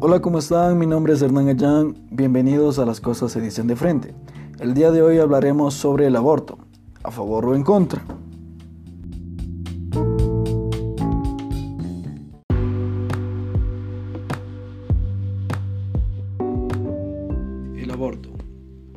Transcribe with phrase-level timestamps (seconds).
[0.00, 0.78] Hola, ¿cómo están?
[0.78, 1.96] Mi nombre es Hernán Gallán.
[2.12, 4.14] Bienvenidos a Las Cosas se dicen de frente.
[4.60, 6.56] El día de hoy hablaremos sobre el aborto,
[7.02, 8.00] a favor o en contra.
[17.76, 18.30] El aborto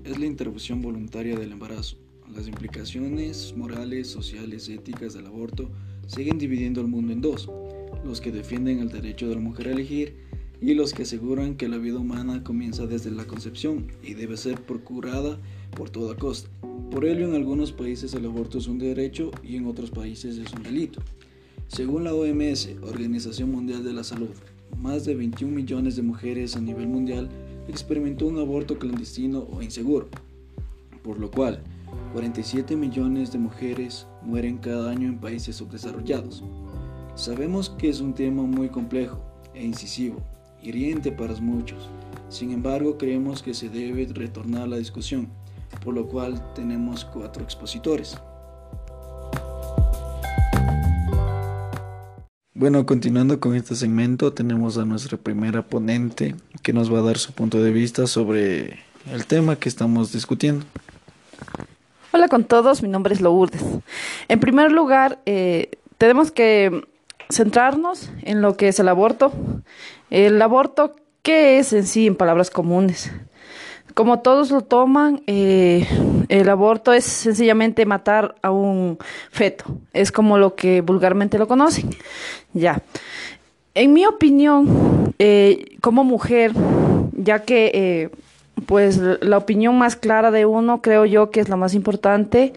[0.04, 1.98] es la interrupción voluntaria del embarazo.
[2.32, 5.68] Las implicaciones morales, sociales, éticas del aborto
[6.06, 7.50] siguen dividiendo el mundo en dos,
[8.06, 10.30] los que defienden el derecho de la mujer a elegir
[10.62, 14.62] y los que aseguran que la vida humana comienza desde la concepción y debe ser
[14.62, 15.40] procurada
[15.76, 16.50] por toda costa.
[16.92, 20.54] Por ello, en algunos países el aborto es un derecho y en otros países es
[20.54, 21.02] un delito.
[21.68, 24.30] Según la OMS, Organización Mundial de la Salud,
[24.78, 27.30] más de 21 millones de mujeres a nivel mundial
[27.68, 30.10] experimentó un aborto clandestino o inseguro,
[31.04, 31.64] por lo cual
[32.14, 36.44] 47 millones de mujeres mueren cada año en países subdesarrollados.
[37.16, 39.22] Sabemos que es un tema muy complejo
[39.54, 40.22] e incisivo,
[40.62, 41.90] hiriente para muchos.
[42.30, 45.28] Sin embargo, creemos que se debe retornar la discusión,
[45.84, 48.18] por lo cual tenemos cuatro expositores.
[52.54, 57.18] Bueno, continuando con este segmento, tenemos a nuestra primera ponente que nos va a dar
[57.18, 58.80] su punto de vista sobre
[59.12, 60.64] el tema que estamos discutiendo.
[62.12, 63.64] Hola con todos, mi nombre es Lourdes.
[64.28, 66.86] En primer lugar, eh, tenemos que
[67.32, 69.32] centrarnos en lo que es el aborto.
[70.10, 73.12] El aborto, ¿qué es en sí en palabras comunes?
[73.94, 75.86] Como todos lo toman, eh,
[76.30, 78.98] el aborto es sencillamente matar a un
[79.32, 79.66] feto.
[79.94, 81.90] Es como lo que vulgarmente lo conocen.
[82.54, 82.82] Ya.
[83.74, 86.54] En mi opinión, eh, como mujer,
[87.14, 88.10] ya que eh,
[88.66, 92.54] pues la opinión más clara de uno creo yo que es la más importante,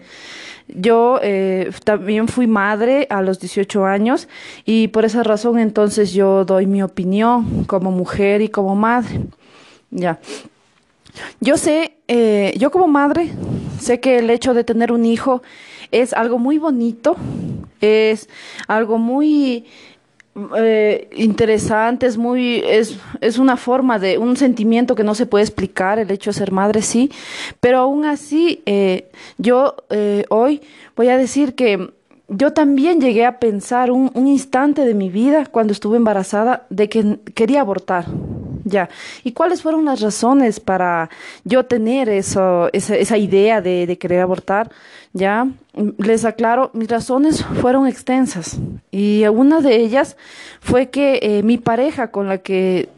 [0.67, 4.27] yo eh, también fui madre a los 18 años
[4.65, 9.21] y por esa razón entonces yo doy mi opinión como mujer y como madre.
[9.91, 10.19] Ya.
[11.39, 13.31] Yo sé, eh, yo como madre,
[13.79, 15.41] sé que el hecho de tener un hijo
[15.91, 17.15] es algo muy bonito,
[17.79, 18.27] es
[18.67, 19.65] algo muy
[20.57, 25.45] eh, interesante, es muy, es, es una forma de, un sentimiento que no se puede
[25.45, 27.09] explicar, el hecho de ser madre, sí,
[27.61, 30.61] pero aún así, eh, yo eh, hoy
[30.95, 31.89] voy a decir que
[32.27, 36.89] yo también llegué a pensar un, un instante de mi vida cuando estuve embarazada de
[36.89, 38.05] que quería abortar.
[38.67, 38.89] Ya.
[39.23, 41.11] ¿Y cuáles fueron las razones para
[41.43, 44.71] yo tener eso, esa, esa idea de, querer abortar?
[45.13, 45.47] Ya.
[45.99, 48.57] Les aclaro, mis razones fueron extensas.
[48.89, 50.17] Y una de ellas
[50.61, 52.89] fue que eh, mi pareja con la que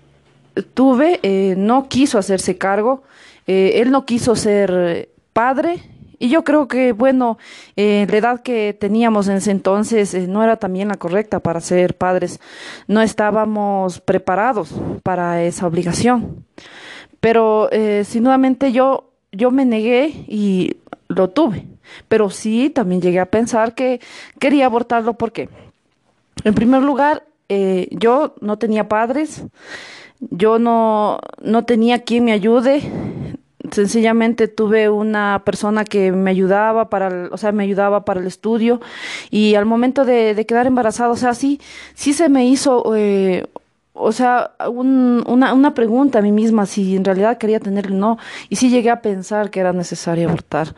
[0.73, 3.03] tuve eh, no quiso hacerse cargo.
[3.45, 5.83] Eh, él no quiso ser padre
[6.19, 7.37] y yo creo que, bueno,
[7.75, 11.61] eh, la edad que teníamos en ese entonces eh, no era también la correcta para
[11.61, 12.39] ser padres.
[12.87, 14.73] No estábamos preparados
[15.03, 16.45] para esa obligación.
[17.19, 20.77] Pero, eh, sin dudamente, yo, yo me negué y
[21.07, 21.65] lo tuve.
[22.07, 24.01] Pero sí, también llegué a pensar que
[24.39, 25.49] quería abortarlo porque,
[26.43, 29.43] en primer lugar, eh, yo no tenía padres,
[30.19, 32.81] yo no, no tenía quien me ayude
[33.77, 38.25] sencillamente tuve una persona que me ayudaba para, el, o sea, me ayudaba para el
[38.25, 38.81] estudio
[39.29, 41.61] y al momento de, de quedar embarazada, o sea, sí,
[41.93, 43.45] sí se me hizo, eh,
[43.93, 47.99] o sea, un, una, una pregunta a mí misma si en realidad quería tenerlo o
[47.99, 48.17] no,
[48.49, 50.73] y sí llegué a pensar que era necesario abortar.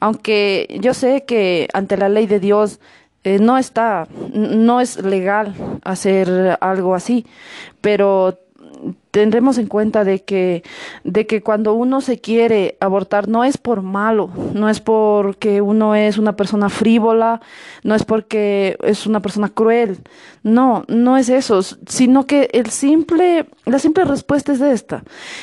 [0.00, 2.80] Aunque yo sé que ante la ley de Dios
[3.24, 5.54] eh, no está, no es legal
[5.84, 7.26] hacer algo así,
[7.82, 8.38] pero
[9.10, 10.62] tendremos en cuenta de que,
[11.04, 15.94] de que cuando uno se quiere abortar no es por malo, no es porque uno
[15.94, 17.40] es una persona frívola,
[17.82, 19.98] no es porque es una persona cruel,
[20.42, 25.02] no, no es eso, sino que el simple, la simple respuesta es esta,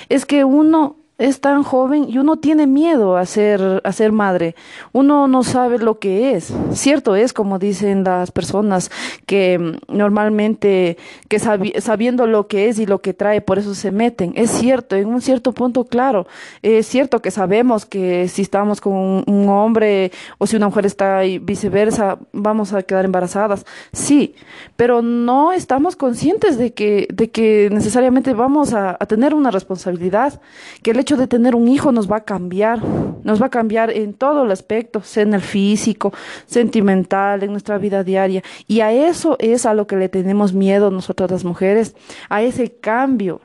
[0.09, 4.55] es que uno es tan joven y uno tiene miedo a ser, a ser madre.
[4.91, 6.53] Uno no sabe lo que es.
[6.73, 8.91] Cierto es, como dicen las personas,
[9.25, 10.97] que mm, normalmente,
[11.29, 14.34] que sabiendo lo que es y lo que trae, por eso se meten.
[14.35, 16.28] Es cierto, en un cierto punto, claro.
[16.61, 21.23] Es cierto que sabemos que si estamos con un, hombre o si una mujer está
[21.23, 23.66] y viceversa, vamos a quedar embarazadas.
[23.93, 24.35] Sí,
[24.75, 30.41] pero no estamos conscientes de que, de que necesariamente vamos a, a tener una responsabilidad,
[30.81, 32.81] que el hecho de tener un hijo nos va a cambiar,
[33.23, 36.11] nos va a cambiar en todo el aspecto, sea en el físico,
[36.47, 38.41] sentimental, en nuestra vida diaria.
[38.67, 41.96] Y a eso es a lo que le tenemos miedo nosotras las mujeres,
[42.28, 43.40] a ese cambio.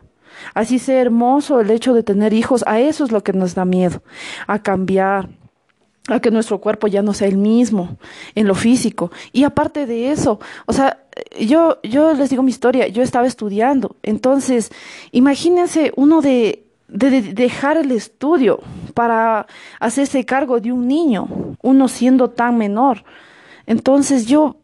[0.54, 3.66] Así sea hermoso el hecho de tener hijos, a eso es lo que nos da
[3.66, 4.02] miedo,
[4.46, 5.28] a cambiar,
[6.08, 7.98] a que nuestro cuerpo ya no sea el mismo
[8.34, 9.12] en lo físico.
[9.32, 11.04] Y aparte de eso, o sea,
[11.38, 14.70] yo, yo les digo mi historia, yo estaba estudiando, entonces
[15.12, 18.60] imagínense uno de, de, dejar el estudio
[18.94, 19.46] para
[19.78, 23.04] hacerse cargo de un niño, uno siendo tan menor.
[23.66, 24.56] Entonces yo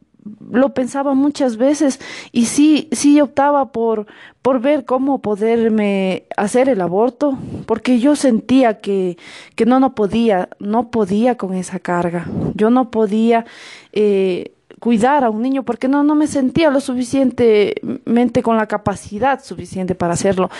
[0.50, 2.00] lo pensaba muchas veces
[2.32, 4.06] y sí, sí optaba por,
[4.42, 9.16] por ver cómo poderme hacer el aborto, porque yo sentía que,
[9.54, 12.26] que no, no podía, no podía con esa carga.
[12.54, 13.46] Yo no podía
[13.92, 19.42] eh, cuidar a un niño porque no, no me sentía lo suficientemente con la capacidad
[19.42, 20.50] suficiente para hacerlo.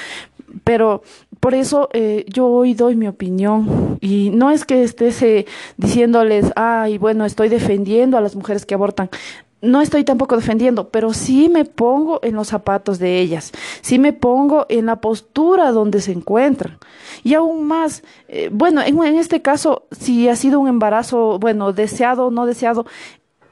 [0.64, 1.02] Pero
[1.40, 5.46] por eso eh, yo hoy doy mi opinión y no es que esté
[5.76, 9.10] diciéndoles, ay, bueno, estoy defendiendo a las mujeres que abortan
[9.62, 14.12] no estoy tampoco defendiendo, pero sí me pongo en los zapatos de ellas, sí me
[14.12, 16.78] pongo en la postura donde se encuentran.
[17.24, 21.72] Y aún más, eh, bueno, en, en, este caso, si ha sido un embarazo, bueno,
[21.72, 22.86] deseado o no deseado,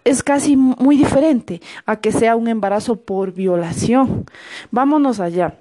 [0.05, 4.26] es casi muy diferente a que sea un embarazo por violación.
[4.70, 5.58] Vámonos allá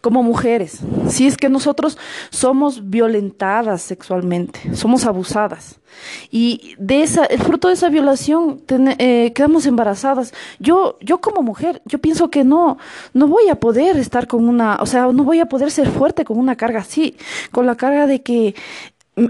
[0.00, 1.98] como mujeres, si es que nosotros
[2.30, 5.78] somos violentadas sexualmente, somos abusadas
[6.30, 8.62] y de esa, el fruto de esa violación
[8.98, 10.32] eh, quedamos embarazadas.
[10.58, 12.78] Yo, yo como mujer, yo pienso que no,
[13.12, 16.24] no voy a poder estar con una, o sea, no voy a poder ser fuerte
[16.24, 17.16] con una carga así,
[17.50, 18.54] con la carga de que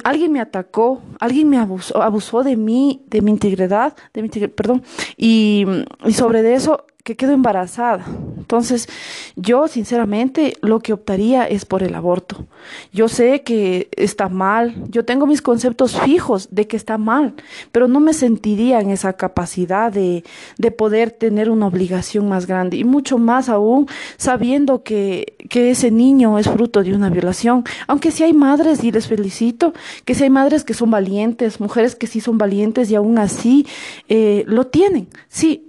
[0.04, 4.82] alguien me atacó, alguien me abusó, abusó de mí, de mi integridad, de mi perdón,
[5.16, 5.66] y,
[6.04, 8.04] y sobre de eso que quedo embarazada.
[8.38, 8.88] Entonces,
[9.34, 12.46] yo sinceramente lo que optaría es por el aborto.
[12.92, 17.34] Yo sé que está mal, yo tengo mis conceptos fijos de que está mal,
[17.72, 20.22] pero no me sentiría en esa capacidad de,
[20.58, 25.90] de poder tener una obligación más grande y mucho más aún sabiendo que, que ese
[25.90, 27.64] niño es fruto de una violación.
[27.86, 29.72] Aunque si hay madres, y les felicito,
[30.04, 33.66] que si hay madres que son valientes, mujeres que sí son valientes y aún así
[34.08, 35.68] eh, lo tienen, sí,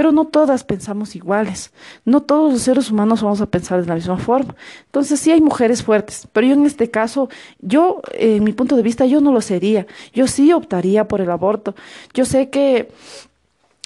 [0.00, 1.72] pero no todas pensamos iguales.
[2.06, 4.56] No todos los seres humanos vamos a pensar de la misma forma.
[4.86, 7.28] Entonces sí hay mujeres fuertes, pero yo en este caso,
[7.60, 9.86] yo, en mi punto de vista, yo no lo sería.
[10.14, 11.74] Yo sí optaría por el aborto.
[12.14, 12.88] Yo sé que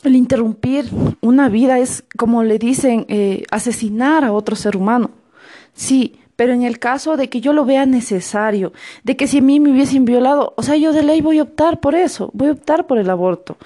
[0.05, 0.89] el interrumpir
[1.21, 5.11] una vida es, como le dicen, eh, asesinar a otro ser humano.
[5.73, 8.73] Sí, pero en el caso de que yo lo vea necesario,
[9.03, 11.43] de que si a mí me hubiesen violado, o sea, yo de ley voy a
[11.43, 13.57] optar por eso, voy a optar por el aborto.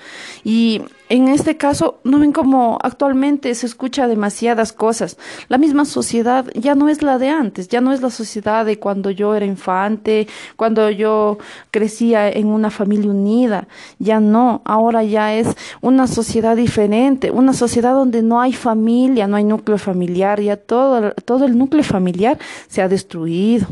[0.44, 5.16] Y en este caso, no ven cómo actualmente se escucha demasiadas cosas.
[5.48, 8.78] La misma sociedad ya no es la de antes, ya no es la sociedad de
[8.78, 11.38] cuando yo era infante, cuando yo
[11.70, 13.68] crecía en una familia unida,
[13.98, 15.48] ya no, ahora ya es
[15.80, 21.12] una sociedad diferente, una sociedad donde no hay familia, no hay núcleo familiar, ya todo,
[21.24, 22.38] todo el núcleo familiar
[22.68, 23.66] se ha destruido.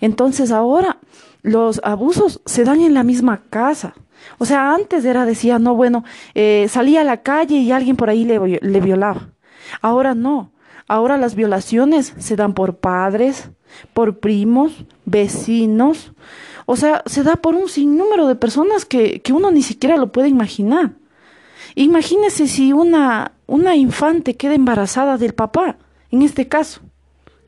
[0.00, 0.98] Entonces ahora
[1.42, 3.94] los abusos se dan en la misma casa.
[4.38, 8.10] O sea, antes era, decía, no, bueno, eh, salía a la calle y alguien por
[8.10, 9.30] ahí le, le violaba.
[9.80, 10.52] Ahora no.
[10.88, 13.50] Ahora las violaciones se dan por padres,
[13.92, 16.12] por primos, vecinos.
[16.66, 20.10] O sea, se da por un sinnúmero de personas que, que uno ni siquiera lo
[20.10, 20.92] puede imaginar.
[21.76, 25.78] Imagínese si una, una infante queda embarazada del papá,
[26.10, 26.80] en este caso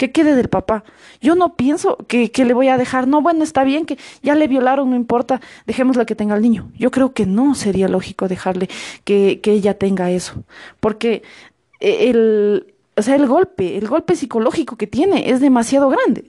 [0.03, 0.83] que quede del papá.
[1.21, 4.35] Yo no pienso que, que, le voy a dejar, no, bueno, está bien que ya
[4.35, 6.73] le violaron, no importa, dejémosle que tenga el niño.
[6.77, 8.69] Yo creo que no sería lógico dejarle
[9.05, 10.43] que, que ella tenga eso,
[10.81, 11.23] porque
[11.79, 16.25] el, o sea, el golpe, el golpe psicológico que tiene es demasiado grande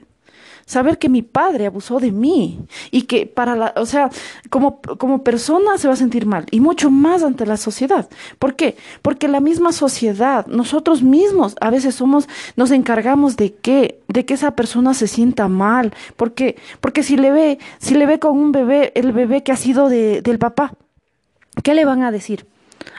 [0.66, 2.60] saber que mi padre abusó de mí
[2.92, 4.10] y que para la, o sea,
[4.50, 8.10] como, como persona se va a sentir mal y mucho más ante la sociedad.
[8.40, 8.76] ¿Por qué?
[9.02, 14.34] Porque la misma sociedad, nosotros mismos a veces somos, nos encargamos de que, de que
[14.34, 15.94] esa persona se sienta mal.
[16.16, 16.58] ¿Por qué?
[16.82, 19.90] Porque si le ve, si le ve con un bebé, el bebé que ha sido
[19.90, 20.74] de, del papá,
[21.64, 22.46] ¿qué le van a decir?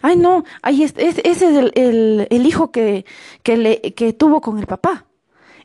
[0.02, 3.04] Ay, no, ay, ese es el, el, el hijo que,
[3.42, 5.06] que, le, que tuvo con el papá.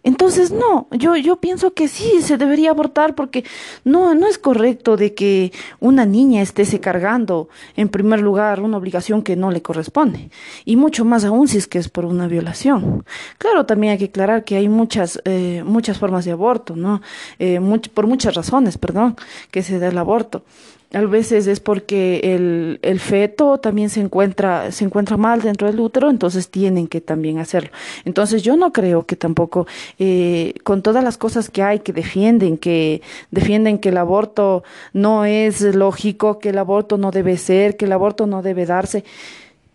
[0.10, 3.46] Entonces, no, yo, yo pienso que sí, se debería abortar porque
[3.84, 8.78] no, no es correcto de que una niña esté se cargando, en primer lugar, una
[8.78, 10.32] obligación que no le corresponde.
[10.66, 13.06] Y mucho más aún si es que es por una violación.
[13.38, 17.04] Claro, también hay que aclarar que hay muchas, eh, muchas formas de aborto, ¿no?
[17.38, 17.60] Eh,
[17.94, 19.16] por muchas razones, perdón,
[19.52, 20.44] que se da el aborto
[20.92, 25.80] a veces es porque el, el, feto también se encuentra, se encuentra mal dentro del
[25.80, 27.70] útero, entonces tienen que también hacerlo.
[28.06, 29.68] Entonces yo no creo que tampoco,
[30.00, 35.26] eh, con todas las cosas que hay que defienden, que defienden que el aborto no
[35.26, 39.04] es lógico, que el aborto no debe ser, que el aborto no debe darse,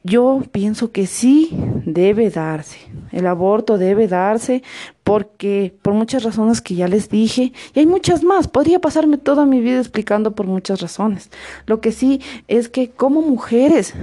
[0.04, 1.56] yo pienso que sí
[1.86, 2.76] debe darse.
[3.10, 4.62] El aborto debe darse
[5.02, 9.46] porque por muchas razones que ya les dije, y hay muchas más, podría pasarme toda
[9.46, 11.30] mi vida explicando por muchas razones.
[11.66, 13.94] Lo que sí es que como mujeres,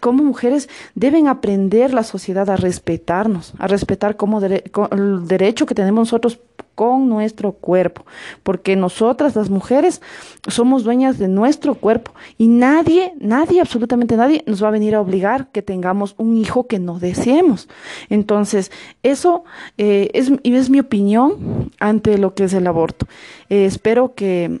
[0.00, 6.02] como mujeres deben aprender la sociedad a respetarnos, a respetar como el derecho que tenemos
[6.02, 6.38] nosotros
[6.74, 8.04] con nuestro cuerpo,
[8.42, 10.00] porque nosotras las mujeres
[10.48, 15.00] somos dueñas de nuestro cuerpo y nadie, nadie, absolutamente nadie nos va a venir a
[15.00, 17.68] obligar que tengamos un hijo que no deseemos.
[18.08, 18.70] Entonces,
[19.02, 19.44] eso
[19.78, 23.06] eh, es, es mi opinión ante lo que es el aborto.
[23.48, 24.60] Eh, espero que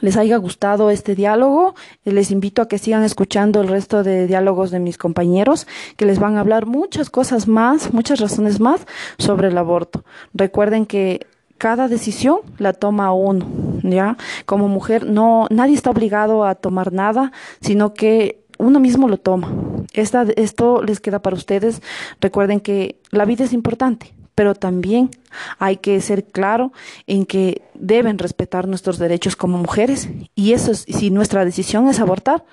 [0.00, 1.74] les haya gustado este diálogo.
[2.04, 6.18] Les invito a que sigan escuchando el resto de diálogos de mis compañeros, que les
[6.18, 8.86] van a hablar muchas cosas más, muchas razones más
[9.18, 10.04] sobre el aborto.
[10.32, 11.26] Recuerden que
[11.58, 13.46] cada decisión la toma uno,
[13.82, 14.16] ¿ya?
[14.46, 19.52] Como mujer no nadie está obligado a tomar nada, sino que uno mismo lo toma.
[19.92, 21.82] Esta, esto les queda para ustedes.
[22.20, 25.10] Recuerden que la vida es importante, pero también
[25.58, 26.72] hay que ser claro
[27.06, 32.00] en que deben respetar nuestros derechos como mujeres y eso es, si nuestra decisión es
[32.00, 32.44] abortar,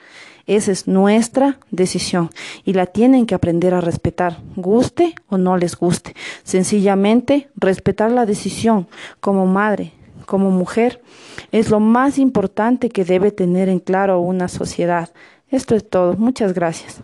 [0.47, 2.29] esa es nuestra decisión
[2.65, 6.15] y la tienen que aprender a respetar, guste o no les guste.
[6.43, 8.87] Sencillamente, respetar la decisión
[9.19, 9.93] como madre,
[10.25, 11.01] como mujer,
[11.51, 15.09] es lo más importante que debe tener en claro una sociedad.
[15.49, 16.13] Esto es todo.
[16.13, 17.01] Muchas gracias.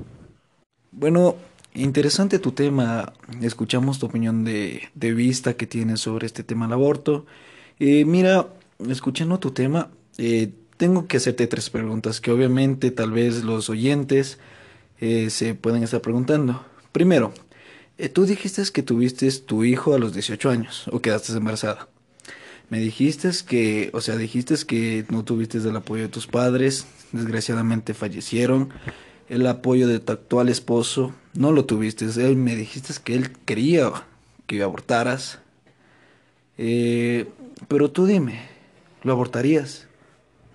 [0.91, 1.35] Bueno,
[1.73, 3.13] interesante tu tema.
[3.41, 7.25] Escuchamos tu opinión de, vista que tienes sobre este tema del aborto.
[7.79, 8.47] Eh, mira,
[8.89, 14.37] escuchando tu tema, eh, tengo que hacerte tres preguntas que obviamente tal vez los oyentes
[14.99, 16.65] eh, se pueden estar preguntando.
[16.91, 17.33] Primero,
[17.97, 21.87] eh, tú dijiste que tuviste tu hijo a los 18 años o quedaste embarazada.
[22.69, 27.93] Me dijiste que, o sea, dijiste que no tuviste el apoyo de tus padres, desgraciadamente
[27.93, 28.69] fallecieron.
[29.29, 32.05] El apoyo de tu actual esposo no lo tuviste.
[32.05, 33.91] Él me dijiste que él quería
[34.47, 35.39] que abortaras.
[36.57, 37.27] Eh,
[37.67, 38.41] pero tú dime,
[39.03, 39.86] ¿lo abortarías?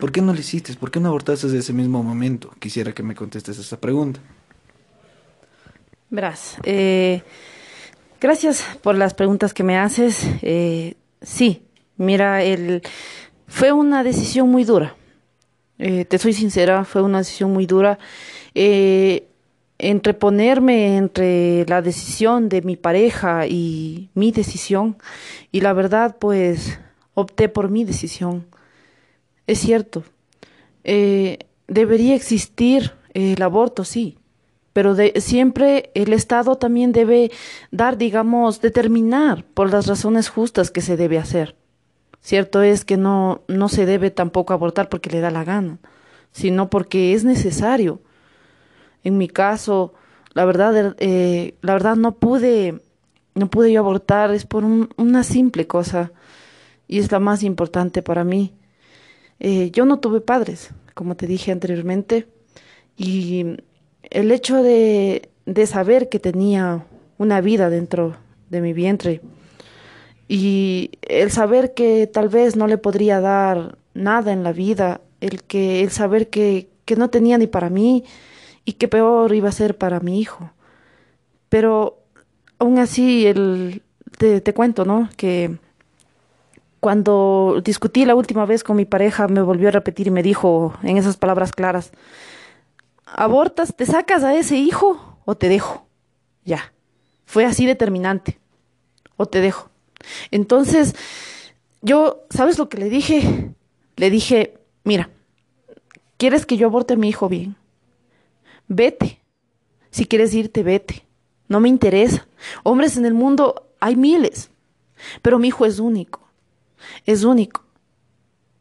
[0.02, 0.74] ¿Por qué no lo hiciste?
[0.74, 2.50] ¿Por qué no abortaste desde ese mismo momento?
[2.58, 4.18] Quisiera que me contestes esa pregunta.
[6.10, 7.22] Verás, eh,
[8.20, 10.26] gracias por las preguntas que me haces.
[10.42, 11.62] Eh, sí,
[11.98, 12.82] mira, el,
[13.46, 14.96] fue una decisión muy dura.
[15.78, 18.00] Eh, te soy sincera, fue una decisión muy dura.
[18.54, 24.96] entre ponerme entre la decisión de mi pareja y mi decisión,
[25.52, 26.80] y la verdad, pues
[27.14, 28.50] opté por mi decisión.
[29.46, 30.04] Es cierto,
[30.84, 34.18] eh, debería existir el aborto, sí,
[34.72, 37.30] pero de, siempre el Estado también debe
[37.70, 41.56] dar, digamos, determinar por las razones justas que se debe hacer.
[42.20, 45.78] Cierto es que no, no se debe tampoco abortar porque le da la gana,
[46.30, 48.00] sino porque es necesario.
[49.02, 49.92] En mi caso,
[50.32, 52.80] la verdad, eh, la verdad no pude,
[53.34, 56.12] no pude yo abortar, es por una simple cosa,
[56.86, 58.54] y es la más importante para mí.
[59.44, 62.28] Eh, yo no tuve padres, como te dije anteriormente,
[62.96, 63.56] y
[64.02, 66.86] el hecho de, de saber que tenía
[67.18, 68.14] una vida dentro
[68.50, 69.20] de mi vientre
[70.28, 75.42] y el saber que tal vez no le podría dar nada en la vida, el
[75.42, 78.04] que el saber que, que no tenía ni para mí
[78.64, 80.52] y que peor iba a ser para mi hijo.
[81.48, 81.98] Pero
[82.60, 83.82] aún así el
[84.18, 85.10] te, te cuento, ¿no?
[85.16, 85.58] Que
[86.82, 90.74] cuando discutí la última vez con mi pareja, me volvió a repetir y me dijo
[90.82, 91.92] en esas palabras claras,
[93.06, 95.86] ¿abortas, te sacas a ese hijo o te dejo?
[96.44, 96.72] Ya,
[97.24, 98.40] fue así determinante,
[99.16, 99.70] o te dejo.
[100.32, 100.96] Entonces,
[101.82, 103.54] yo, ¿sabes lo que le dije?
[103.94, 105.08] Le dije, mira,
[106.16, 107.54] ¿quieres que yo aborte a mi hijo bien?
[108.66, 109.22] Vete.
[109.92, 111.06] Si quieres irte, vete.
[111.46, 112.26] No me interesa.
[112.64, 114.50] Hombres en el mundo hay miles,
[115.22, 116.21] pero mi hijo es único
[117.06, 117.62] es único.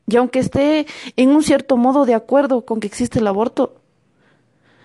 [0.08, 3.82] Y aunque esté en un cierto modo de acuerdo con que existe el aborto,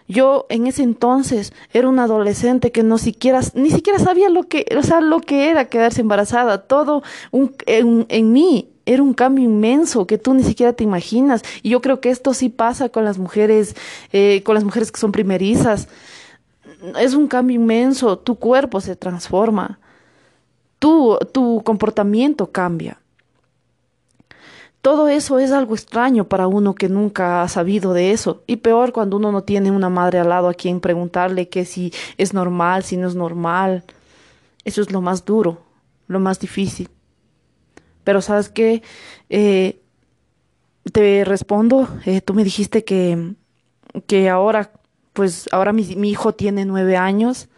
[0.09, 4.65] yo en ese entonces era una adolescente que no siquiera, ni siquiera sabía lo que,
[4.79, 6.63] o sea, lo que era quedarse embarazada.
[6.63, 7.03] Todo
[7.33, 11.43] en, en mí era un cambio inmenso que tú ni siquiera te imaginas.
[11.63, 13.75] Y yo creo que esto sí pasa con las mujeres,
[14.13, 15.89] eh, con las mujeres que son primerizas.
[17.01, 18.17] Es un cambio inmenso.
[18.19, 19.81] Tu cuerpo se transforma.
[20.79, 21.19] Tu
[21.65, 23.01] comportamiento cambia.
[24.87, 28.45] Todo eso es algo extraño para uno que nunca ha sabido de eso.
[28.47, 31.93] Y peor cuando uno no tiene una madre al lado a quien preguntarle que si
[32.19, 33.83] es normal, si no es normal.
[34.65, 35.61] Eso es lo más duro,
[36.07, 36.89] lo más difícil.
[38.05, 38.85] Pero sabes qué,
[39.29, 39.81] eh,
[40.93, 43.35] te respondo, eh, tú me dijiste que,
[44.07, 44.71] que ahora,
[45.15, 47.49] pues ahora mi, hijo tiene nueve años.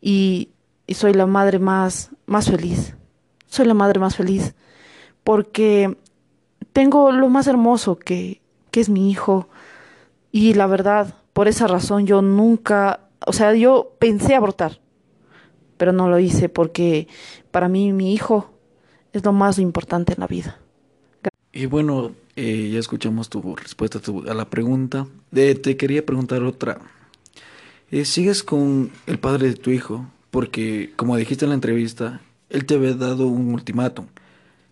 [0.00, 0.50] y,
[0.86, 2.94] y soy la madre más, más feliz.
[3.48, 4.54] Soy la madre más feliz
[5.24, 5.96] porque
[6.72, 9.48] tengo lo más hermoso que, que es mi hijo.
[10.32, 14.80] Y la verdad, por esa razón yo nunca, o sea, yo pensé abortar,
[15.76, 17.08] pero no lo hice porque
[17.50, 18.50] para mí mi hijo
[19.12, 20.58] es lo más importante en la vida.
[21.52, 25.06] Y bueno, eh, ya escuchamos tu respuesta a la pregunta.
[25.34, 26.78] Eh, te quería preguntar otra.
[27.90, 30.06] Eh, ¿Sigues con el padre de tu hijo?
[30.30, 34.06] Porque, como dijiste en la entrevista, él te había dado un ultimátum,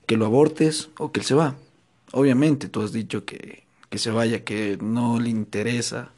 [0.06, 1.56] que lo abortes o que él se va.
[2.12, 6.10] Obviamente, tú has dicho que, que se vaya, que no le interesa.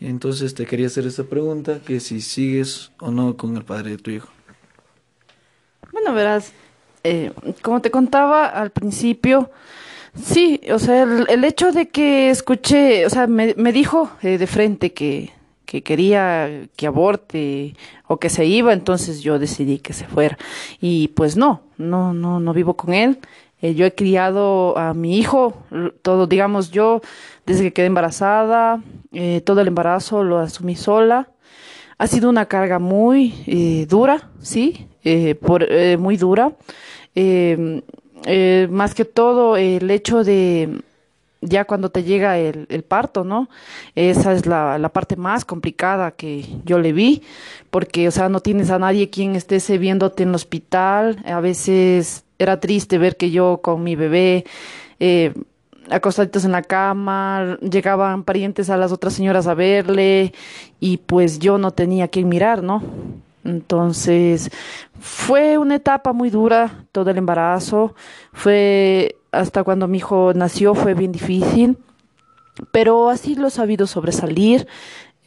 [0.00, 3.98] Entonces te quería hacer esta pregunta, que si sigues o no con el padre de
[3.98, 4.28] tu hijo.
[5.92, 6.52] Bueno, verás,
[7.02, 9.50] eh, como te contaba al principio,
[10.14, 14.46] sí, o sea, el, hecho de que escuché, o sea, me, me dijo eh, de
[14.46, 15.32] frente que,
[15.68, 17.74] que quería que aborte
[18.06, 20.38] o que se iba, entonces yo decidí que se fuera.
[20.80, 23.18] Y pues no, no, no, no vivo con él.
[23.60, 25.54] Eh, yo he criado a mi hijo,
[26.02, 27.00] todo, digamos, yo
[27.46, 28.80] desde que quedé embarazada,
[29.12, 31.28] eh, todo el embarazo lo asumí sola.
[31.98, 34.86] Ha sido una carga muy eh, dura, sí,
[35.40, 35.66] por,
[35.98, 36.52] muy dura.
[37.14, 37.82] Em,
[38.70, 40.80] más que todo el hecho de
[41.40, 43.48] ya cuando te llega el, el parto, ¿no?
[43.94, 47.22] Esa es la, la, parte más complicada que yo le vi,
[47.70, 52.24] porque, o sea, no tienes a nadie quien esté viéndote en el hospital, a veces
[52.38, 54.44] era triste ver que yo con mi bebé,
[55.00, 55.34] eh,
[55.90, 60.32] acostaditos en la cama, llegaban parientes a las otras señoras a verle
[60.80, 62.82] y pues yo no tenía quien mirar, ¿no?
[63.44, 64.50] Entonces,
[65.00, 67.94] fue una etapa muy dura, todo el embarazo,
[68.32, 71.78] fue hasta cuando mi hijo nació, fue bien difícil,
[72.72, 74.66] pero así lo he sabido sobresalir.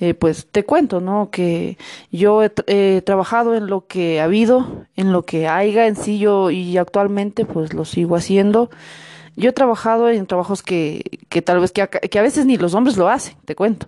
[0.01, 1.29] Eh, pues te cuento, ¿no?
[1.29, 1.77] Que
[2.12, 6.50] yo he, trabajado en lo que ha habido, en lo que haya en sí yo
[6.50, 8.72] y actualmente pues lo sigo haciendo.
[9.36, 12.58] Yo he trabajado en trabajos que, que tal vez que a, que a veces ni
[12.58, 13.86] los hombres lo hacen, te cuento.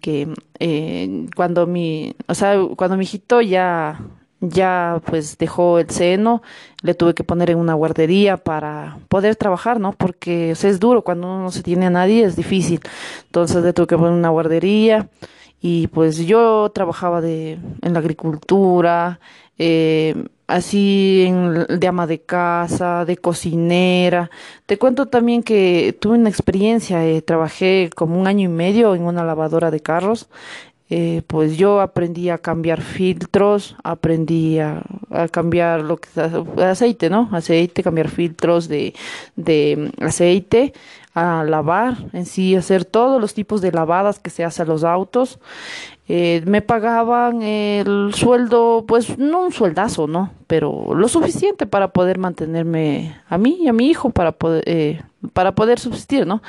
[0.00, 4.00] Que eh, cuando mi, o sea, cuando mi hijito ya
[4.40, 6.42] ya pues dejó el seno,
[6.82, 9.92] le tuve que poner en una guardería para poder trabajar, ¿no?
[9.92, 12.80] Porque es duro, cuando uno no se tiene a nadie es difícil.
[13.26, 15.08] Entonces le tuve que poner en una guardería
[15.62, 19.20] y pues yo trabajaba de, en la agricultura,
[19.58, 24.28] eh, así en, de ama de casa, de cocinera.
[24.66, 29.02] Te cuento también que tuve una experiencia, eh, trabajé como un año y medio en
[29.04, 30.28] una lavadora de carros.
[30.90, 34.82] Eh, pues yo aprendí a cambiar filtros, aprendí a,
[35.30, 36.08] cambiar lo que
[36.60, 37.30] aceite, ¿no?
[37.32, 38.94] Aceite, cambiar filtros de,
[39.36, 40.74] de aceite,
[41.14, 44.84] a lavar en sí, hacer todos los tipos de lavadas que se hace a los
[44.84, 45.38] autos.
[46.08, 50.32] Eh, me pagaban el sueldo, pues no un sueldazo, ¿no?
[50.46, 55.02] Pero lo suficiente para poder mantenerme a mí y a mi hijo para poder, eh,
[55.32, 56.42] para poder subsistir, ¿no?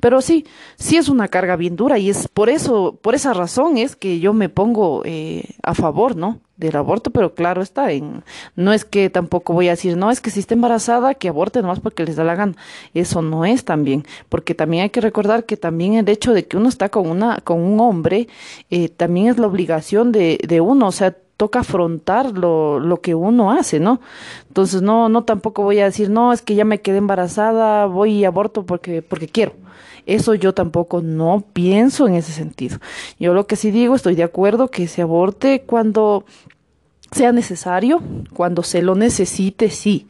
[0.00, 3.78] Pero sí, sí es una carga bien dura y es por eso, por esa razón
[3.78, 6.40] es que yo me pongo eh, a favor, ¿no?
[6.58, 8.24] del aborto, pero claro está, en,
[8.56, 11.62] no es que tampoco voy a decir, no, es que si está embarazada, que aborte
[11.62, 12.56] nomás porque les da la gana.
[12.94, 16.56] Eso no es también, porque también hay que recordar que también el hecho de que
[16.56, 18.28] uno está con una, con un hombre,
[18.70, 23.14] eh, también es la obligación de, de uno, o sea, toca afrontar lo, lo que
[23.14, 24.00] uno hace, ¿no?
[24.48, 28.10] Entonces no, no tampoco voy a decir, no, es que ya me quedé embarazada, voy
[28.10, 29.52] y aborto porque, porque quiero.
[30.04, 32.78] Eso yo tampoco no pienso en ese sentido.
[33.20, 36.24] Yo lo que sí digo, estoy de acuerdo que se aborte cuando
[37.12, 38.02] sea necesario,
[38.34, 40.08] cuando se lo necesite, sí.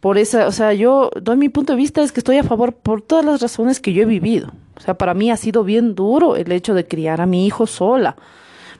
[0.00, 2.72] Por esa, o sea, yo doy mi punto de vista es que estoy a favor
[2.72, 4.50] por todas las razones que yo he vivido.
[4.76, 7.68] O sea, para mí ha sido bien duro el hecho de criar a mi hijo
[7.68, 8.16] sola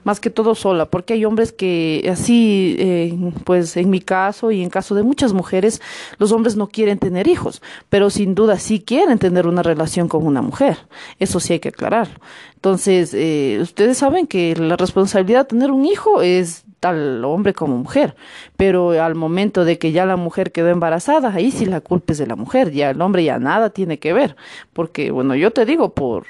[0.03, 4.61] más que todo sola, porque hay hombres que así, eh, pues en mi caso y
[4.63, 5.81] en caso de muchas mujeres,
[6.17, 10.25] los hombres no quieren tener hijos, pero sin duda sí quieren tener una relación con
[10.25, 10.77] una mujer.
[11.19, 12.15] Eso sí hay que aclararlo.
[12.55, 17.77] Entonces, eh, ustedes saben que la responsabilidad de tener un hijo es tal hombre como
[17.77, 18.15] mujer,
[18.57, 22.17] pero al momento de que ya la mujer quedó embarazada, ahí sí la culpa es
[22.17, 24.35] de la mujer, ya el hombre ya nada tiene que ver,
[24.73, 26.25] porque bueno, yo te digo por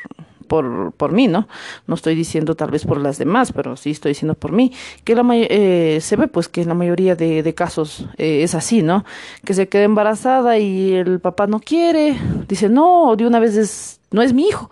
[0.51, 1.47] por, por mí, ¿no?
[1.87, 4.73] No estoy diciendo tal vez por las demás, pero sí estoy diciendo por mí,
[5.05, 8.53] que la eh, se ve pues que en la mayoría de, de casos eh, es
[8.53, 9.05] así, ¿no?
[9.45, 12.17] Que se queda embarazada y el papá no quiere,
[12.49, 14.69] dice, no, de una vez es, no es mi hijo.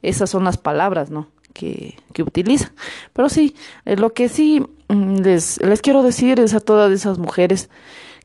[0.00, 1.26] Esas son las palabras, ¿no?
[1.52, 2.70] Que, que utilizan.
[3.12, 7.18] Pero sí, eh, lo que sí mm, les, les quiero decir es a todas esas
[7.18, 7.68] mujeres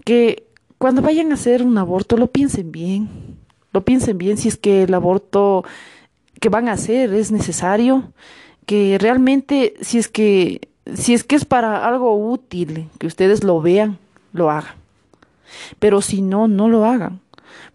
[0.05, 0.43] que
[0.77, 3.09] cuando vayan a hacer un aborto lo piensen bien,
[3.73, 5.63] lo piensen bien si es que el aborto
[6.41, 8.11] que van a hacer es necesario,
[8.65, 13.61] que realmente si es que si es que es para algo útil, que ustedes lo
[13.61, 13.99] vean,
[14.33, 14.75] lo hagan.
[15.79, 17.21] Pero si no, no lo hagan.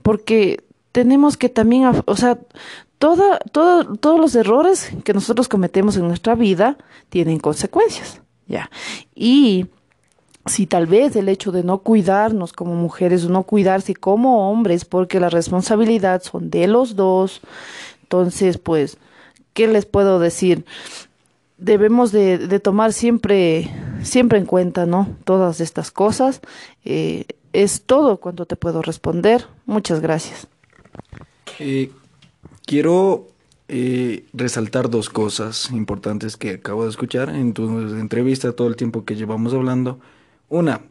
[0.02, 2.38] Porque tenemos que también, o sea,
[2.98, 6.76] toda, todos los errores que nosotros cometemos en nuestra vida
[7.08, 8.68] tienen consecuencias, ¿ya?
[9.14, 9.66] Y
[10.46, 15.20] si tal vez el hecho de no cuidarnos como mujeres no cuidarse como hombres, porque
[15.20, 17.40] la responsabilidad son de los dos,
[18.06, 18.98] entonces, pues,
[19.52, 20.64] ¿qué les puedo decir?
[21.58, 23.68] Debemos de, tomar siempre,
[24.02, 25.08] siempre en cuenta, ¿no?
[25.24, 26.40] Todas estas cosas.
[26.84, 29.46] Eh, es todo cuanto te puedo responder.
[29.64, 30.46] Muchas gracias.
[31.58, 31.90] Eh,
[32.64, 33.26] quiero
[33.66, 39.04] eh, resaltar dos cosas importantes que acabo de escuchar en tu entrevista, todo el tiempo
[39.04, 39.98] que llevamos hablando.
[40.48, 40.82] Una,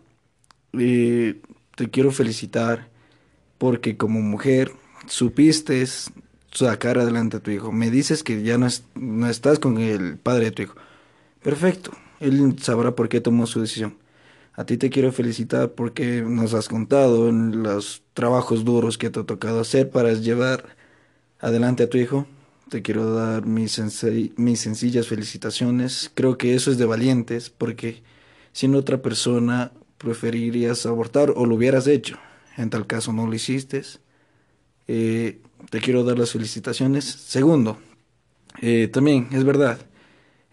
[0.74, 1.40] eh,
[1.78, 2.90] te quiero felicitar
[3.58, 4.74] porque como mujer
[5.08, 5.86] supiste
[6.56, 7.72] sacar adelante a tu hijo.
[7.72, 10.76] Me dices que ya no, no estás con el padre de tu hijo.
[11.44, 13.98] Perfecto, él sabrá por qué tomó su decisión.
[14.54, 19.20] A ti te quiero felicitar porque nos has contado en los trabajos duros que te
[19.20, 20.76] ha tocado hacer para llevar
[21.40, 22.26] adelante a tu hijo.
[22.70, 23.82] Te quiero dar mis,
[24.38, 26.10] mis sencillas felicitaciones.
[26.14, 28.02] Creo que eso es de valientes porque
[28.54, 32.18] sin otra persona preferirías abortar o lo hubieras hecho.
[32.58, 33.82] En tal caso no lo hiciste.
[34.88, 37.06] Eh, te quiero dar las felicitaciones.
[37.06, 37.78] Segundo,
[38.62, 39.80] eh, también es verdad,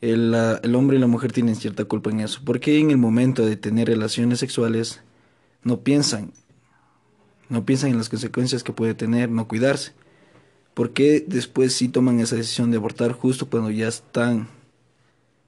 [0.01, 2.41] el, el, hombre y la mujer tienen cierta culpa en eso.
[2.45, 5.01] Porque en el momento de tener relaciones sexuales
[5.63, 6.33] no piensan,
[7.49, 9.93] no piensan en las consecuencias que puede tener no cuidarse?
[10.75, 14.49] ¿Por qué después sí toman esa decisión de abortar justo cuando ya están?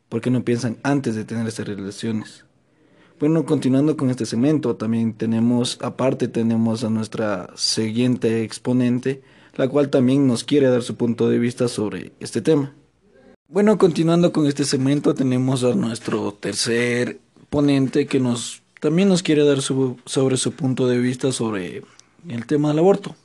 [0.09, 2.44] ¿Por qué no piensan antes de tener estas relaciones?
[3.18, 9.22] Bueno, continuando con este segmento, también tenemos, aparte tenemos a nuestra siguiente exponente,
[9.56, 12.74] la cual también nos quiere dar su punto de vista sobre este tema.
[13.48, 17.18] Bueno, continuando con este segmento, tenemos a nuestro tercer
[17.50, 21.82] ponente que nos también nos quiere dar su, sobre su punto de vista sobre
[22.28, 23.16] el tema del aborto.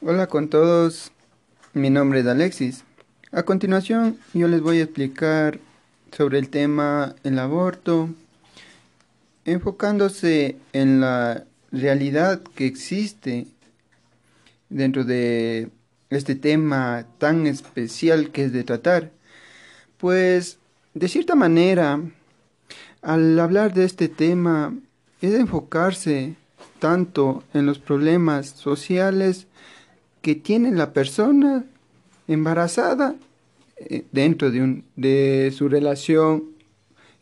[0.00, 1.12] Hola con todos,
[1.72, 2.82] mi nombre es Alexis.
[3.30, 5.60] A continuación yo les voy a explicar
[6.10, 8.08] sobre el tema el aborto,
[9.44, 13.46] enfocándose en la realidad que existe
[14.68, 15.70] dentro de
[16.10, 19.10] este tema tan especial que es de tratar.
[19.98, 20.58] Pues
[20.94, 22.00] de cierta manera,
[23.02, 24.74] al hablar de este tema
[25.20, 26.34] es enfocarse
[26.78, 29.46] tanto en los problemas sociales
[30.22, 31.64] que tiene la persona
[32.28, 33.14] embarazada
[33.76, 36.44] eh, dentro de, un, de su relación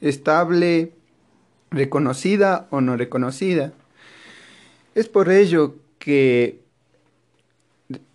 [0.00, 0.92] estable,
[1.70, 3.72] reconocida o no reconocida.
[4.94, 6.63] Es por ello que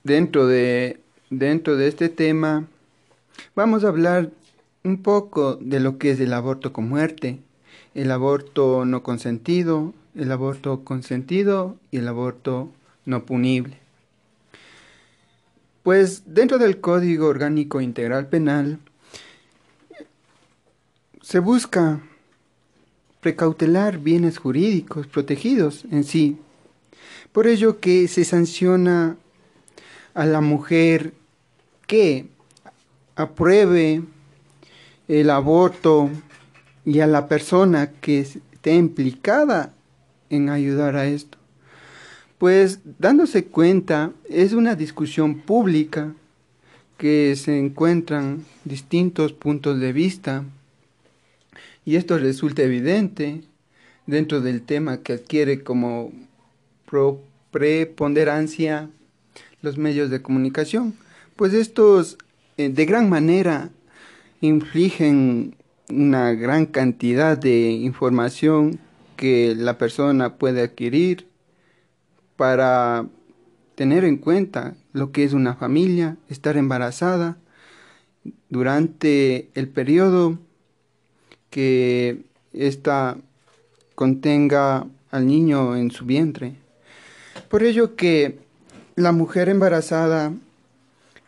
[0.04, 2.68] dentro de, dentro de este tema
[3.56, 4.32] vamos a hablar
[4.84, 7.40] un poco de lo que es el aborto con muerte,
[7.94, 12.72] el aborto no consentido, el aborto consentido y el aborto
[13.06, 13.78] no punible.
[15.84, 18.80] Pues dentro del Código Orgánico Integral Penal
[21.22, 22.02] se busca
[23.22, 26.38] precautelar bienes jurídicos protegidos en sí.
[27.32, 29.18] Por ello que se sanciona
[30.14, 31.14] a la mujer
[31.88, 32.28] que
[33.16, 34.02] apruebe
[35.08, 36.10] el aborto
[36.86, 39.74] y a la persona que esté implicada
[40.30, 41.38] en ayudar a esto.
[42.38, 46.14] Pues dándose cuenta, es una discusión pública
[46.98, 50.46] que se encuentran distintos puntos de vista
[51.86, 53.42] y esto resulta evidente
[54.06, 56.12] dentro del tema que adquiere como
[57.52, 58.90] preponderancia
[59.62, 60.96] los medios de comunicación,
[61.36, 62.18] pues estos
[62.58, 63.70] eh, de gran manera
[64.42, 65.56] infligen
[65.90, 68.80] una gran cantidad de información
[69.16, 71.28] que la persona puede adquirir
[72.38, 73.06] para
[73.76, 77.38] tener en cuenta lo que es una familia, estar embarazada
[78.50, 80.38] durante el periodo
[81.50, 83.18] que ésta
[83.96, 86.56] contenga al niño en su vientre.
[87.50, 88.40] Por ello que
[89.00, 90.34] la mujer embarazada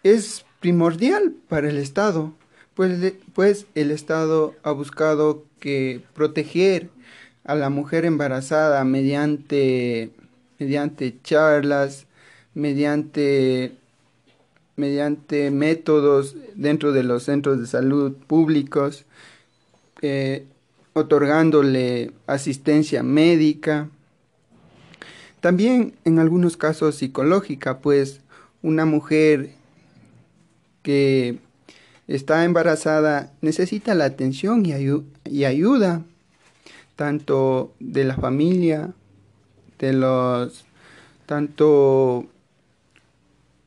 [0.04, 2.34] es primordial para el Estado,
[2.76, 6.90] pues, pues el Estado ha buscado que proteger
[7.44, 10.12] a la mujer embarazada mediante
[10.62, 12.06] mediante charlas,
[12.54, 13.72] mediante,
[14.76, 19.06] mediante métodos dentro de los centros de salud públicos,
[20.04, 20.46] eh,
[20.94, 23.90] otorgándole asistencia médica,
[25.42, 28.22] también en algunos casos psicológica, pues
[28.62, 29.52] una mujer
[30.84, 31.40] que
[32.08, 34.74] está embarazada necesita la atención y,
[35.26, 36.04] y ayuda
[36.96, 38.94] tanto de la familia,
[39.80, 40.66] de los,
[41.26, 42.28] tanto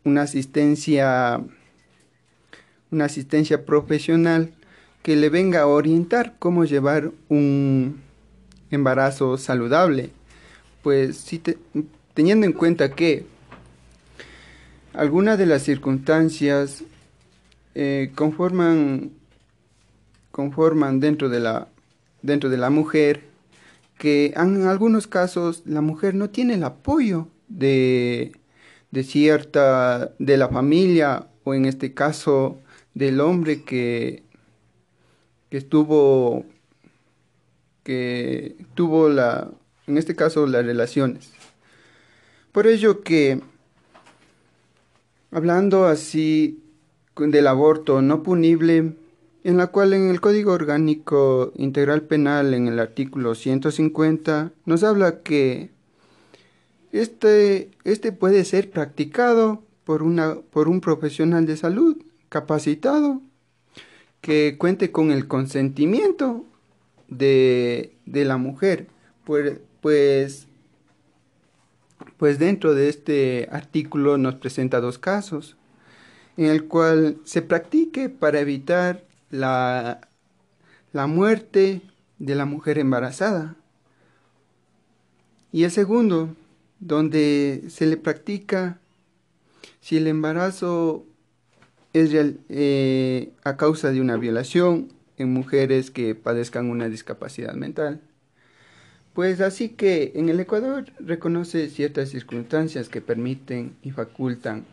[0.05, 1.43] una asistencia,
[2.93, 4.53] una asistencia profesional
[5.03, 8.01] que le venga a orientar cómo llevar un
[8.71, 10.11] embarazo saludable.
[10.85, 11.43] Pues si
[12.13, 13.25] teniendo en cuenta que
[14.93, 16.85] algunas de las circunstancias
[17.75, 19.11] eh, conforman,
[20.31, 21.69] conforman dentro de la
[22.21, 23.23] dentro de la mujer
[23.99, 28.33] que en algunos casos la mujer no tiene el apoyo de,
[28.91, 32.59] de cierta de la familia o en este caso
[32.93, 34.23] del hombre que,
[35.49, 36.45] que estuvo
[37.83, 39.51] que tuvo la
[39.87, 41.33] en este caso las relaciones
[42.53, 43.41] por ello que
[45.31, 46.63] hablando así
[47.17, 48.95] del aborto no punible
[49.45, 55.21] en la cual en el Código Orgánico Integral Penal, en el artículo 150, nos habla
[55.21, 55.71] que
[56.93, 61.99] este, este puede ser practicado por, una, por un profesional de salud
[62.31, 63.21] capacitado
[64.23, 66.47] que cuente con el consentimiento
[67.09, 68.87] de, de la mujer.
[69.25, 70.47] Pues, pues,
[72.17, 75.59] pues dentro de este artículo nos presenta dos casos
[76.39, 80.09] en el cual se practique para evitar la,
[80.95, 81.83] la muerte
[82.19, 83.57] de la mujer embarazada.
[85.53, 86.35] Y el segundo,
[86.81, 88.79] donde se le practica
[89.83, 91.05] si el embarazo
[91.93, 92.09] es
[92.49, 98.01] eh, a causa de una violación en mujeres que padezcan una discapacidad mental.
[99.15, 104.65] Pues así que en el Ecuador reconoce ciertas circunstancias que permiten y facultan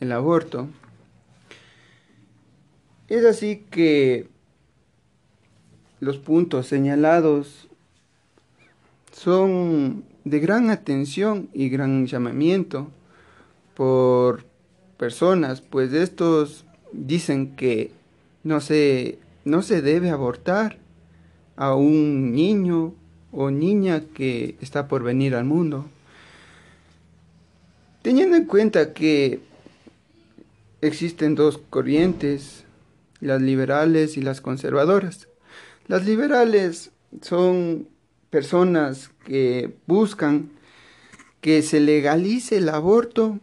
[0.00, 0.68] el aborto,
[3.06, 4.28] es así que
[6.00, 7.68] los puntos señalados
[9.12, 12.90] son de gran atención y gran llamamiento
[13.74, 14.44] por
[14.96, 17.92] personas, pues estos dicen que
[18.42, 20.78] no se, no se debe abortar
[21.56, 22.94] a un niño
[23.32, 25.86] o niña que está por venir al mundo.
[28.02, 29.40] Teniendo en cuenta que
[30.80, 32.64] existen dos corrientes
[33.20, 35.28] las liberales y las conservadoras.
[35.86, 36.90] Las liberales
[37.22, 37.88] son
[38.30, 40.50] personas que buscan
[41.40, 43.38] que se legalice el aborto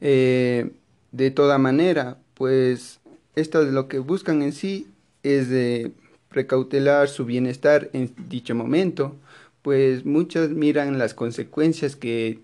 [0.00, 0.70] eh,
[1.10, 3.00] de toda manera, pues
[3.34, 4.88] esto de lo que buscan en sí
[5.22, 5.92] es de
[6.32, 9.16] precautelar su bienestar en dicho momento,
[9.62, 12.40] pues muchas miran las consecuencias que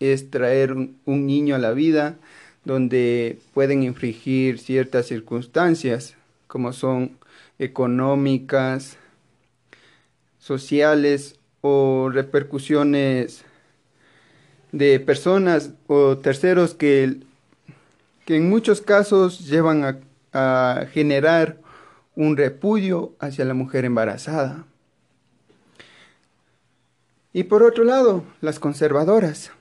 [0.00, 2.16] es traer un niño a la vida,
[2.64, 6.16] donde pueden infringir ciertas circunstancias,
[6.48, 7.12] como son
[7.58, 8.98] económicas,
[10.38, 13.44] sociales o repercusiones
[14.72, 17.18] de personas o terceros que,
[18.24, 19.98] que en muchos casos llevan a,
[20.32, 21.58] a generar
[22.16, 24.64] un repudio hacia la mujer embarazada.
[27.32, 29.52] Y por otro lado, las conservadoras.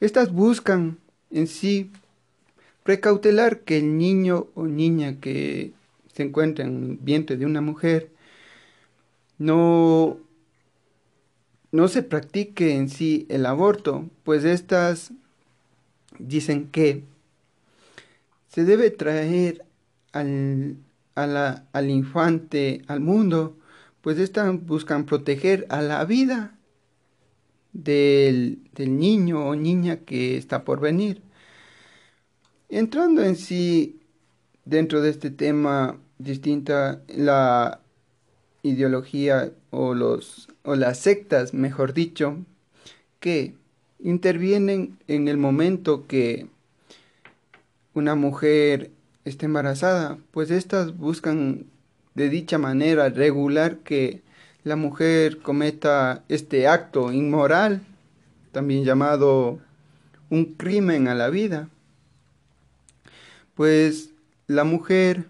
[0.00, 0.98] Estas buscan
[1.30, 1.92] en sí
[2.82, 5.72] precautelar que el niño o niña que
[6.14, 8.10] se encuentra en el vientre de una mujer
[9.36, 10.16] no,
[11.70, 15.12] no se practique en sí el aborto, pues estas
[16.18, 17.04] dicen que
[18.48, 19.66] se debe traer
[20.12, 20.76] al,
[21.24, 23.56] al infante al mundo,
[24.00, 26.58] pues estas buscan proteger a la vida
[27.72, 31.22] del, niño o niña que está por venir.
[32.68, 34.00] Entrando en sí
[34.64, 37.80] dentro de este tema distinta, la
[38.62, 42.36] ideología o, los, o las sectas, mejor dicho,
[43.20, 43.54] que
[44.00, 46.48] intervienen en el momento que
[47.94, 48.92] una mujer
[49.28, 51.66] está embarazada, pues estas buscan
[52.14, 54.22] de dicha manera regular que
[54.64, 57.82] la mujer cometa este acto inmoral,
[58.52, 59.60] también llamado
[60.30, 61.68] un crimen a la vida,
[63.54, 64.10] pues
[64.46, 65.26] la mujer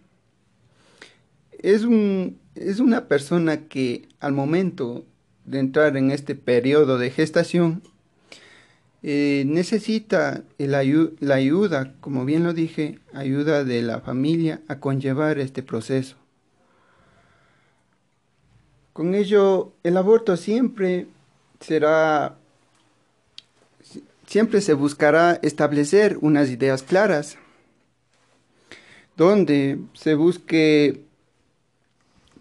[1.59, 5.05] es, un, es una persona que al momento
[5.45, 7.83] de entrar en este periodo de gestación,
[9.03, 15.63] eh, necesita la ayuda, como bien lo dije, ayuda de la familia a conllevar este
[15.63, 16.17] proceso.
[18.93, 21.07] Con ello, el aborto siempre
[21.61, 22.37] será,
[24.27, 27.39] siempre se buscará establecer unas ideas claras
[29.17, 31.05] donde se busque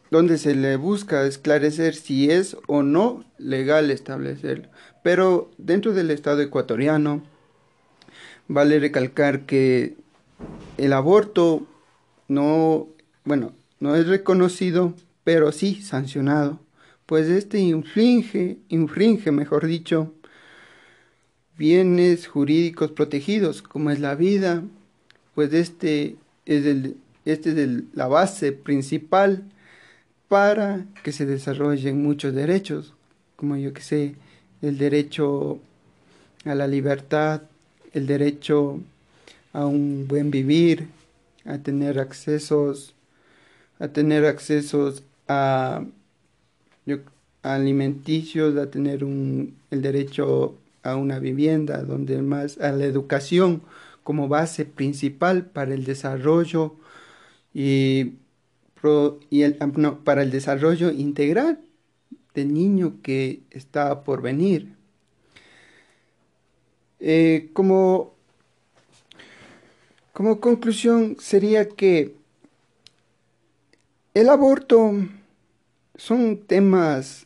[0.10, 4.70] donde se le busca esclarecer si es o no legal establecerlo.
[5.04, 7.24] Pero dentro del Estado ecuatoriano
[8.48, 9.96] vale recalcar que
[10.78, 11.68] el aborto
[12.28, 12.88] no,
[13.24, 16.60] bueno, no es reconocido, pero sí sancionado,
[17.06, 20.14] pues este infringe, infringe, mejor dicho,
[21.58, 24.64] bienes jurídicos protegidos, como es la vida,
[25.36, 29.44] pues este es, el, este es la base principal
[30.28, 32.94] para que se desarrollen muchos derechos,
[33.36, 34.16] como yo que sé,
[34.62, 35.60] el derecho
[36.46, 37.42] a la libertad,
[37.94, 38.80] el derecho
[39.54, 40.88] a un buen vivir,
[41.46, 42.94] a tener accesos,
[43.80, 45.84] a tener accesos a,
[47.44, 53.62] alimenticios, a tener un, el derecho a una vivienda, donde más a la educación
[54.04, 56.76] como base principal para el desarrollo
[57.54, 58.14] y
[59.30, 59.56] y el,
[60.04, 61.60] para el desarrollo integral
[62.38, 64.76] del niño que está por venir.
[67.00, 68.14] Eh, como,
[70.14, 72.16] como conclusión sería que
[74.14, 74.94] el aborto
[75.96, 77.26] son temas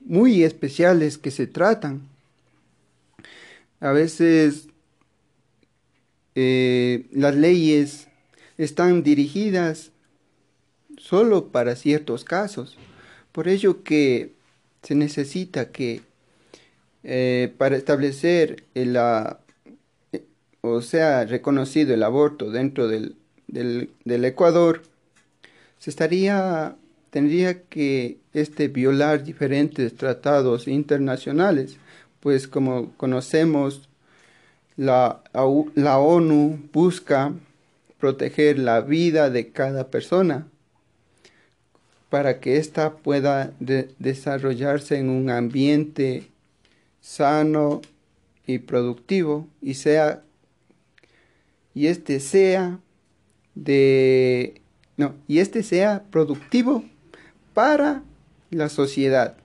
[0.00, 2.08] muy especiales que se tratan.
[3.80, 4.68] A veces
[6.36, 8.06] eh, las leyes
[8.58, 9.90] están dirigidas
[10.98, 12.78] solo para ciertos casos.
[13.32, 14.32] Por ello que
[14.82, 16.02] se necesita que
[17.04, 18.96] eh, para establecer el,
[20.60, 23.16] o sea reconocido el aborto dentro del,
[23.48, 24.82] del, Ecuador,
[25.78, 26.76] se estaría
[27.10, 31.76] tendría que este violar diferentes tratados internacionales,
[32.20, 33.88] pues como conocemos
[34.76, 35.22] la,
[35.74, 37.32] la ONU busca
[37.98, 40.46] proteger la vida de cada persona
[42.12, 46.28] para que ésta pueda desarrollarse en un ambiente
[47.00, 47.80] sano
[48.46, 50.22] y productivo y sea
[51.74, 52.78] y este sea
[53.54, 54.60] de
[54.98, 56.84] no y este sea productivo
[57.54, 58.02] para
[58.50, 59.38] la sociedad.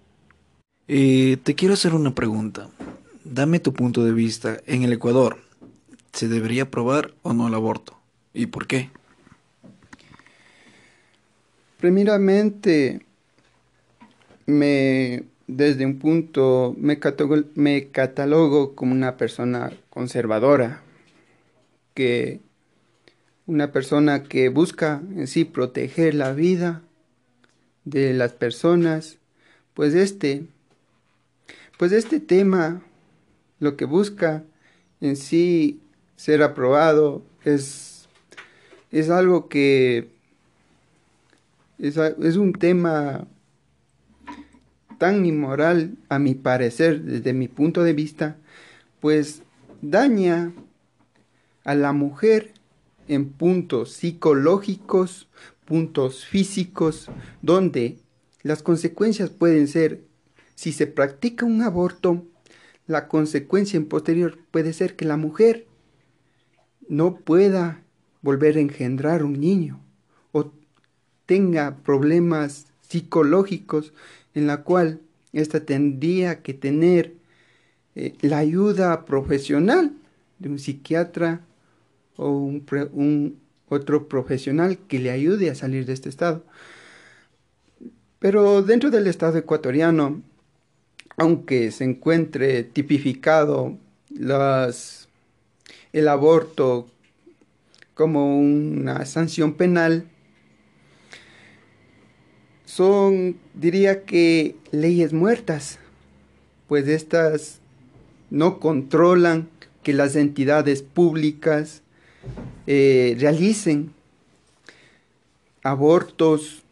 [0.89, 2.69] Eh, te quiero hacer una pregunta.
[3.23, 4.58] Dame tu punto de vista.
[4.65, 5.38] En el Ecuador,
[6.12, 7.97] ¿se debería aprobar o no el aborto?
[8.34, 8.89] ¿Y por qué?
[11.79, 13.05] Primeramente,
[14.47, 20.81] me, desde un punto, me catalogo, como una persona conservadora,
[21.93, 22.41] que
[23.45, 26.81] una persona que busca en sí proteger la vida
[27.85, 29.17] de las personas,
[29.73, 30.47] pues este,
[31.77, 32.81] pues este tema
[33.59, 34.43] lo que busca
[34.99, 35.79] en sí
[36.15, 38.09] ser aprobado es,
[38.91, 40.16] es algo que
[41.79, 43.27] es, un tema
[44.97, 48.37] tan inmoral, a mi parecer, desde mi punto de vista,
[48.99, 49.43] pues
[49.81, 50.53] daña
[51.63, 52.53] a la mujer
[53.07, 55.27] en puntos psicológicos,
[55.65, 57.09] puntos físicos,
[57.41, 57.99] donde
[58.41, 60.01] las consecuencias pueden ser,
[60.55, 62.25] si se practica un aborto,
[62.87, 65.67] la consecuencia en posterior puede ser que la mujer
[66.89, 67.83] no pueda
[68.21, 69.81] volver a engendrar un niño
[71.27, 73.93] tenga problemas psicológicos
[74.33, 75.01] en la cual
[75.33, 77.13] ésta tendría que tener
[77.95, 79.93] eh, la ayuda profesional
[80.39, 81.41] de un psiquiatra
[82.15, 86.43] o un, otro profesional que le ayude a salir de este estado.
[88.19, 90.21] Pero dentro del estado ecuatoriano,
[91.17, 93.77] aunque se encuentre tipificado
[95.91, 96.87] el aborto
[97.93, 100.07] como una sanción penal,
[102.67, 105.80] son, diría que, leyes muertas,
[106.67, 107.60] pues estas
[108.30, 109.47] no controlan
[109.84, 111.82] que las entidades públicas
[112.67, 113.93] eh, realicen
[115.63, 116.63] abortos,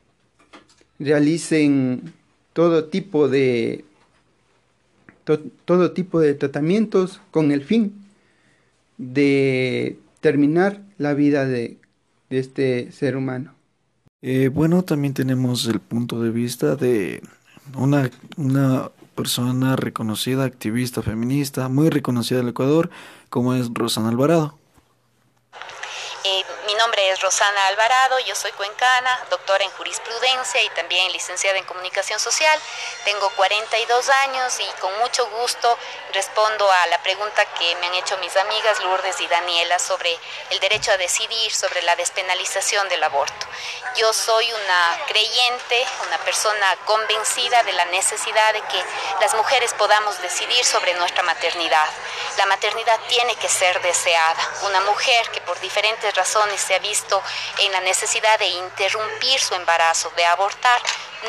[1.00, 2.14] realicen
[2.52, 3.86] todo tipo de
[5.64, 7.94] todo tipo de tratamientos con el fin
[8.98, 11.78] de terminar la vida de
[12.30, 13.55] este ser humano.
[14.22, 17.22] Eh, bueno, también tenemos el punto de vista de
[17.76, 22.90] una, una persona reconocida, activista feminista, muy reconocida del Ecuador,
[23.30, 24.58] como es Rosana Alvarado.
[27.10, 32.60] Es Rosana Alvarado, yo soy cuencana, doctora en jurisprudencia y también licenciada en comunicación social.
[33.04, 35.78] Tengo 42 años y con mucho gusto
[36.14, 40.18] respondo a la pregunta que me han hecho mis amigas Lourdes y Daniela sobre
[40.50, 43.46] el derecho a decidir, sobre la despenalización del aborto.
[43.98, 48.84] Yo soy una creyente, una persona convencida de la necesidad de que
[49.22, 51.88] las mujeres podamos decidir sobre nuestra maternidad.
[52.38, 54.50] La maternidad tiene que ser deseada.
[54.64, 56.95] Una mujer que por diferentes razones se ha visto
[57.60, 60.82] en la necesidad de interrumpir su embarazo, de abortar,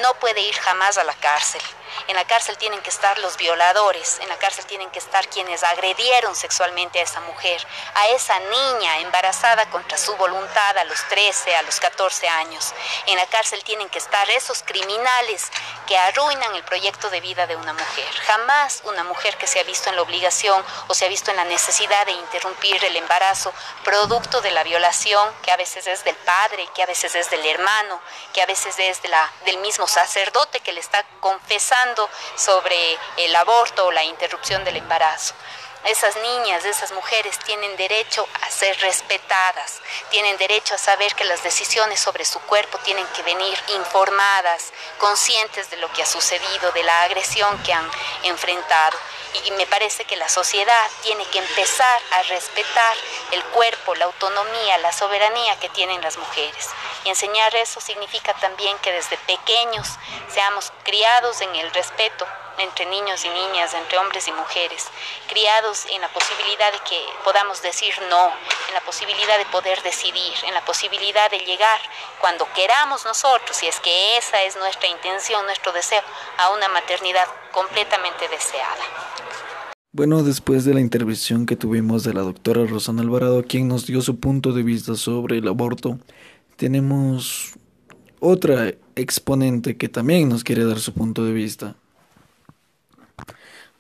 [0.03, 1.61] no puede ir jamás a la cárcel.
[2.09, 5.63] En la cárcel tienen que estar los violadores, en la cárcel tienen que estar quienes
[5.63, 11.57] agredieron sexualmente a esa mujer, a esa niña embarazada contra su voluntad a los 13,
[11.57, 12.73] a los 14 años.
[13.07, 15.51] En la cárcel tienen que estar esos criminales
[15.87, 18.09] que arruinan el proyecto de vida de una mujer.
[18.27, 21.37] Jamás una mujer que se ha visto en la obligación o se ha visto en
[21.37, 23.53] la necesidad de interrumpir el embarazo
[23.85, 27.45] producto de la violación, que a veces es del padre, que a veces es del
[27.47, 28.01] hermano,
[28.33, 31.86] que a veces es de la, del mismo sacerdote que le está confesando
[32.37, 35.35] sobre el aborto o la interrupción del embarazo.
[35.87, 39.81] Esas niñas, esas mujeres tienen derecho a ser respetadas,
[40.11, 45.71] tienen derecho a saber que las decisiones sobre su cuerpo tienen que venir informadas, conscientes
[45.71, 47.89] de lo que ha sucedido, de la agresión que han
[48.25, 48.99] enfrentado.
[49.45, 52.97] Y me parece que la sociedad tiene que empezar a respetar
[53.31, 56.69] el cuerpo, la autonomía, la soberanía que tienen las mujeres.
[57.05, 59.87] Y enseñar eso significa también que desde pequeños
[60.35, 62.27] seamos criados en el respeto
[62.59, 64.85] entre niños y niñas, entre hombres y mujeres,
[65.29, 68.33] criados en la posibilidad de que podamos decir no,
[68.69, 71.81] en la posibilidad de poder decidir, en la posibilidad de llegar
[72.21, 76.03] cuando queramos nosotros, si es que esa es nuestra intención, nuestro deseo,
[76.39, 78.85] a una maternidad completamente deseada.
[79.93, 84.03] Bueno, después de la intervención que tuvimos de la doctora Rosana Alvarado, quien nos dio
[84.03, 85.99] su punto de vista sobre el aborto,
[86.57, 87.55] tenemos
[88.21, 91.77] otra exponente que también nos quiere dar su punto de vista.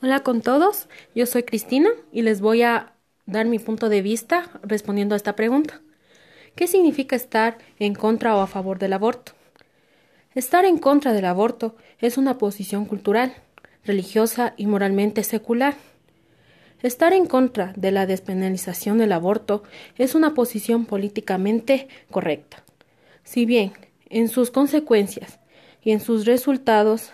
[0.03, 2.93] Hola con todos, yo soy Cristina y les voy a
[3.25, 5.81] dar mi punto de vista respondiendo a esta pregunta.
[6.55, 9.33] ¿Qué significa estar en contra o a favor del aborto?
[10.35, 13.37] Estar en contra del aborto es una posición cultural,
[13.85, 15.77] religiosa y moralmente secular.
[16.83, 19.63] Estar en contra de la despenalización del aborto
[19.97, 22.63] es una posición políticamente correcta.
[23.25, 23.73] Si bien
[24.11, 25.39] en sus consecuencias
[25.83, 27.13] y en sus resultados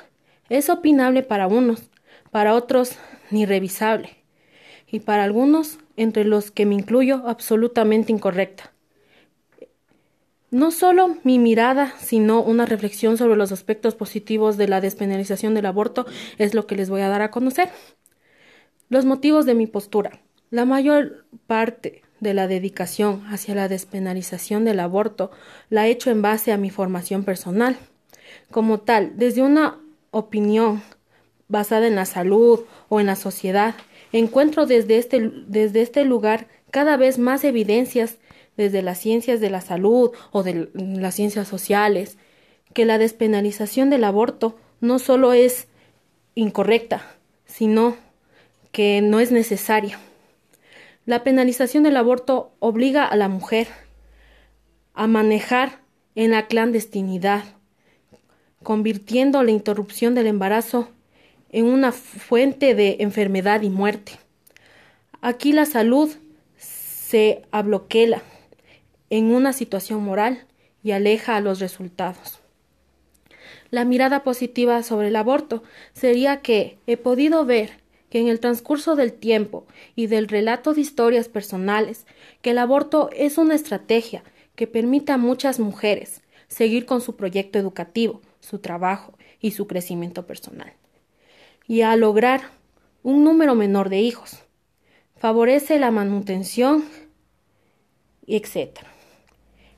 [0.49, 1.92] es opinable para unos,
[2.33, 2.97] para otros
[3.31, 4.17] ni revisable,
[4.91, 8.73] y para algunos, entre los que me incluyo, absolutamente incorrecta.
[10.51, 15.67] No solo mi mirada, sino una reflexión sobre los aspectos positivos de la despenalización del
[15.67, 16.07] aborto
[16.39, 17.69] es lo que les voy a dar a conocer.
[18.89, 20.21] Los motivos de mi postura.
[20.51, 25.31] La mayor parte de la dedicación hacia la despenalización del aborto
[25.69, 27.77] la he hecho en base a mi formación personal.
[28.51, 29.81] Como tal, desde una
[30.11, 30.83] opinión
[31.53, 33.75] basada en la salud o en la sociedad,
[34.11, 38.17] encuentro desde este, desde este lugar cada vez más evidencias
[38.57, 42.17] desde las ciencias de la salud o de las ciencias sociales,
[42.75, 45.69] que la despenalización del aborto no solo es
[46.35, 47.97] incorrecta, sino
[48.73, 50.01] que no es necesaria.
[51.05, 53.69] La penalización del aborto obliga a la mujer
[54.95, 55.81] a manejar
[56.15, 57.45] en la clandestinidad,
[58.63, 60.89] convirtiendo la interrupción del embarazo
[61.53, 64.13] en una fuente de enfermedad y muerte.
[65.21, 66.11] Aquí la salud
[66.57, 68.23] se abloquela
[69.11, 70.47] en una situación moral
[70.83, 72.41] y aleja a los resultados.
[73.71, 75.63] La mirada positiva sobre el aborto
[75.95, 80.83] sería que he podido ver que en el transcurso del tiempo y del relato de
[80.83, 82.07] historias personales,
[82.43, 84.23] que el aborto es una estrategia
[84.55, 90.27] que permite a muchas mujeres seguir con su proyecto educativo, su trabajo y su crecimiento
[90.27, 90.75] personal,
[91.73, 92.43] y a lograr
[93.03, 94.45] un número menor de hijos.
[95.17, 96.85] Favorece la manutención,
[98.27, 98.81] etc.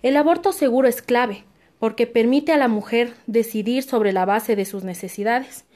[0.02, 1.44] El aborto seguro es clave
[1.78, 5.66] porque permite a la mujer decidir sobre la base de sus necesidades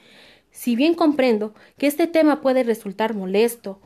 [0.51, 3.79] si bien comprendo que este tema puede resultar molesto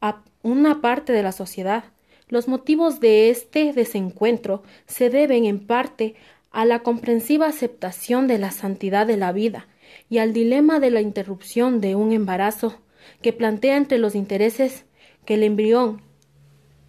[0.00, 1.84] a una parte de la sociedad,
[2.28, 6.14] los motivos de este desencuentro se deben en parte
[6.50, 9.68] a la comprensiva aceptación de la santidad de la vida
[10.08, 12.80] y al dilema de la interrupción de un embarazo
[13.22, 14.84] que plantea entre los intereses
[15.24, 16.02] que el embrión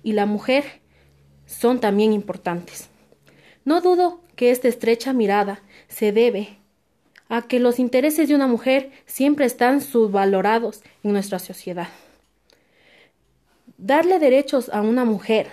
[0.03, 0.81] y la mujer
[1.45, 2.89] son también importantes.
[3.63, 6.57] No dudo que esta estrecha mirada se debe
[7.29, 11.87] a que los intereses de una mujer siempre están subvalorados en nuestra sociedad.
[13.77, 15.47] Darle derechos a una mujer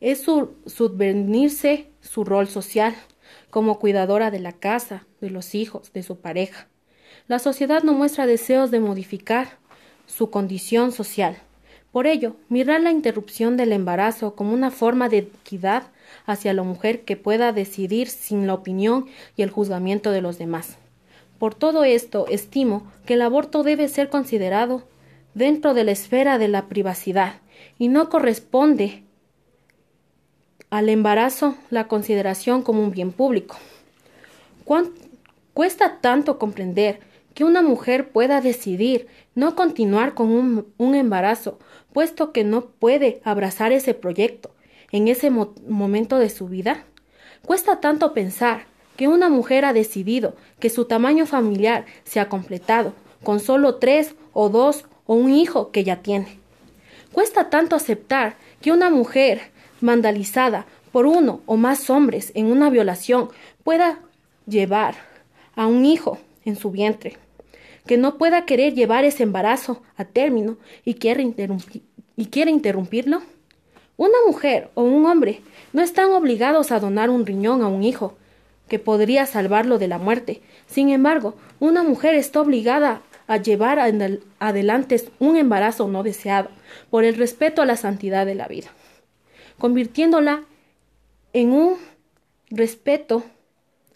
[0.00, 2.94] es subvenirse su rol social,
[3.50, 6.68] como cuidadora de la casa, de los hijos, de su pareja.
[7.28, 9.58] La sociedad no muestra deseos de modificar
[10.06, 11.36] su condición social.
[11.92, 15.88] Por ello, mirar la interrupción del embarazo como una forma de equidad
[16.24, 20.78] hacia la mujer que pueda decidir sin la opinión y el juzgamiento de los demás.
[21.38, 24.84] Por todo esto, estimo que el aborto debe ser considerado
[25.34, 27.40] dentro de la esfera de la privacidad
[27.78, 29.02] y no corresponde
[30.70, 33.56] al embarazo la consideración como un bien público.
[35.52, 37.07] Cuesta tanto comprender
[37.38, 41.60] que una mujer pueda decidir no continuar con un, embarazo,
[41.92, 44.50] puesto que no puede abrazar ese proyecto
[44.90, 46.82] en ese momento de su vida.
[47.46, 48.66] Cuesta tanto pensar
[48.96, 54.16] que una mujer ha decidido que su tamaño familiar se ha completado con solo tres
[54.32, 56.40] o dos o un hijo que ya tiene.
[57.12, 63.28] Cuesta tanto aceptar que una mujer vandalizada por uno o más hombres en una violación
[63.62, 64.00] pueda
[64.48, 64.96] llevar
[65.54, 67.16] a un hijo en su vientre,
[67.88, 71.34] que no pueda querer llevar ese embarazo a término y quiere,
[72.16, 73.22] y quiere interrumpirlo.
[73.96, 75.40] Una mujer o un hombre
[75.72, 78.16] no están obligados a donar un riñón a un hijo,
[78.68, 80.42] que podría salvarlo de la muerte.
[80.66, 83.78] Sin embargo, una mujer está obligada a llevar
[84.38, 86.50] adelante un embarazo no deseado,
[86.90, 88.68] por el respeto a la santidad de la vida,
[89.58, 90.44] convirtiéndola
[91.32, 91.76] en un
[92.50, 93.24] respeto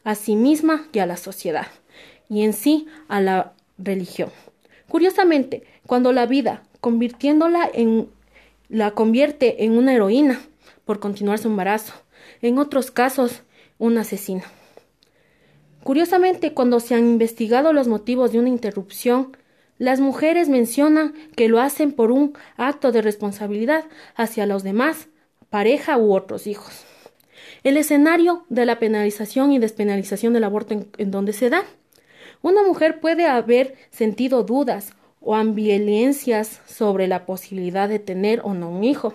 [0.05, 1.67] a sí misma y a la sociedad,
[2.31, 3.53] y en sí a la
[3.83, 4.31] religión.
[4.89, 8.09] Curiosamente, cuando la vida, convirtiéndola en
[8.69, 10.41] la convierte en una heroína
[10.85, 11.93] por continuar su embarazo,
[12.41, 13.43] en otros casos,
[13.79, 14.43] un asesino.
[15.83, 19.37] Curiosamente, cuando se han investigado los motivos de una interrupción,
[19.79, 25.09] las mujeres mencionan que lo hacen por un acto de responsabilidad hacia los demás,
[25.51, 26.85] pareja u otros hijos.
[27.65, 31.65] El escenario de la penalización y despenalización del aborto en, en donde se da.
[32.43, 38.69] Una mujer puede haber sentido dudas o ambivalencias sobre la posibilidad de tener o no
[38.69, 39.15] un hijo.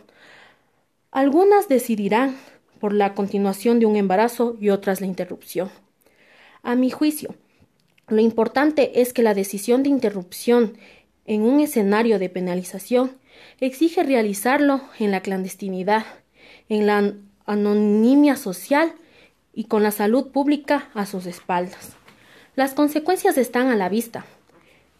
[1.11, 2.37] Algunas decidirán
[2.79, 5.69] por la continuación de un embarazo y otras la interrupción.
[6.63, 7.35] A mi juicio,
[8.07, 10.77] lo importante es que la decisión de interrupción
[11.25, 13.17] en un escenario de penalización
[13.59, 16.05] exige realizarlo en la clandestinidad,
[16.69, 17.13] en la
[17.45, 18.93] anonimia social
[19.53, 21.96] y con la salud pública a sus espaldas.
[22.57, 24.25] Las consecuencias están a la vista.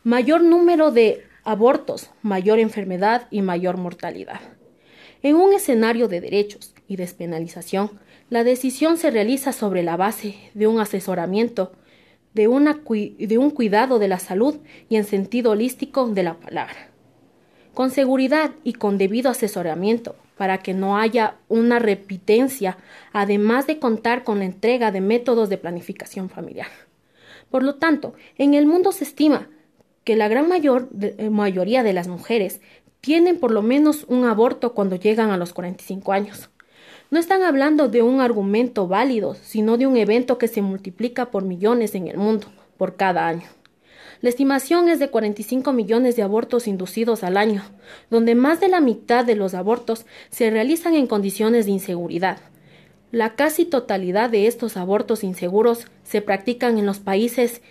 [0.04, 4.42] Mayor número de abortos, mayor enfermedad y mayor mortalidad.
[5.24, 8.00] En un escenario de derechos y despenalización,
[8.30, 11.72] la decisión se realiza sobre la base de un asesoramiento,
[12.36, 16.92] de, un cuidado de la salud y en sentido holístico de la palabra.
[17.74, 22.78] Con seguridad y con debido asesoramiento, para que no haya una repitencia,
[23.14, 26.68] además de contar con la entrega de métodos de planificación familiar.
[27.50, 29.50] Por lo tanto, en el mundo se estima
[30.04, 32.62] que la gran eh, mayoría de las mujeres
[33.02, 36.50] tienen por lo menos un aborto cuando llegan a los 45 años.
[37.10, 41.44] No están hablando de un argumento válido, sino de un evento que se multiplica por
[41.44, 43.48] millones en el mundo, por cada año.
[44.22, 47.64] La estimación es de 45 millones de abortos inducidos al año,
[48.10, 52.40] donde más de la mitad de los abortos se realizan en condiciones de inseguridad.
[53.12, 57.62] La casi totalidad de estos abortos inseguros se practican en los países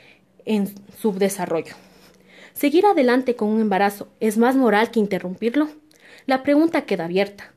[0.46, 1.74] en subdesarrollo.
[2.54, 5.68] ¿Seguir adelante con un embarazo es más moral que interrumpirlo?
[6.24, 7.52] La pregunta queda abierta.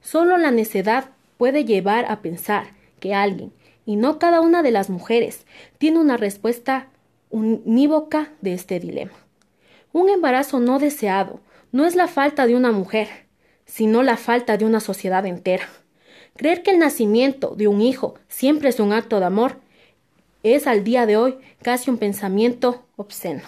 [0.00, 2.68] Solo la necedad puede llevar a pensar
[3.00, 3.52] que alguien,
[3.84, 5.44] y no cada una de las mujeres,
[5.78, 6.86] tiene una respuesta
[7.30, 9.14] unívoca de este dilema.
[9.92, 11.40] Un embarazo no deseado
[11.72, 13.08] no es la falta de una mujer,
[13.66, 15.68] sino la falta de una sociedad entera.
[16.36, 19.60] Creer que el nacimiento de un hijo siempre es un acto de amor
[20.42, 23.42] es al día de hoy casi un pensamiento obsceno.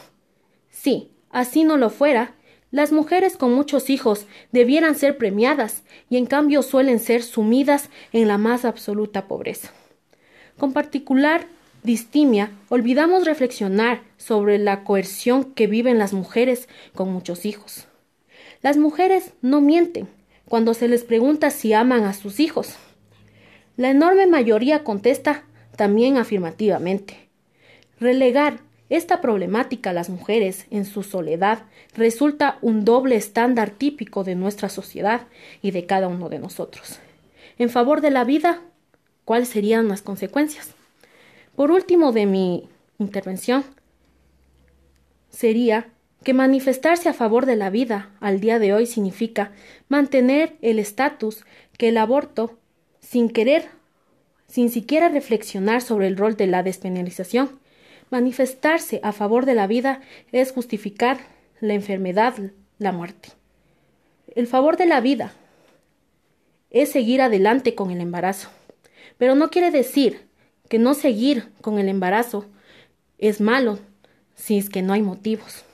[0.71, 2.35] Si, así no lo fuera,
[2.71, 8.29] las mujeres con muchos hijos debieran ser premiadas y en cambio suelen ser sumidas en
[8.29, 9.73] la más absoluta pobreza.
[10.57, 11.47] Con particular
[11.83, 17.89] distimia, olvidamos reflexionar sobre la coerción que viven las mujeres con muchos hijos.
[18.63, 20.09] Las mujeres no mienten
[20.49, 22.77] cuando se les pregunta si aman a sus hijos.
[23.77, 25.45] La enorme mayoría contesta
[25.77, 27.29] también afirmativamente.
[28.01, 34.37] Relegar esta problemática a las mujeres en su soledad resulta un doble estándar típico de
[34.37, 35.27] nuestra sociedad
[35.61, 37.01] y de cada uno de nosotros.
[37.59, 38.61] En favor de la vida,
[39.25, 40.75] ¿cuáles serían las consecuencias?
[41.57, 42.69] Por último de mi
[42.99, 43.65] intervención,
[45.31, 45.89] sería
[46.27, 49.53] que manifestarse a favor de la vida al día de hoy significa
[49.89, 51.45] mantener el estatus
[51.79, 52.59] que el aborto,
[52.99, 53.69] sin querer
[54.49, 57.61] sin siquiera reflexionar sobre el rol de la despenalización.
[58.11, 60.01] Manifestarse a favor de la vida
[60.33, 61.19] es justificar
[61.61, 62.35] la enfermedad,
[62.81, 63.29] la muerte.
[64.35, 65.33] El favor de la vida
[66.71, 68.51] es seguir adelante con el embarazo,
[69.17, 70.27] pero no quiere decir
[70.69, 72.47] que no seguir con el embarazo
[73.17, 73.79] es malo
[74.35, 75.66] si es que no hay motivos.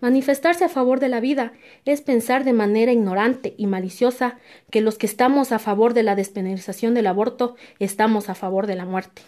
[0.00, 1.52] Manifestarse a favor de la vida
[1.84, 4.38] es pensar de manera ignorante y maliciosa
[4.70, 8.76] que los que estamos a favor de la despenalización del aborto estamos a favor de
[8.76, 9.22] la muerte.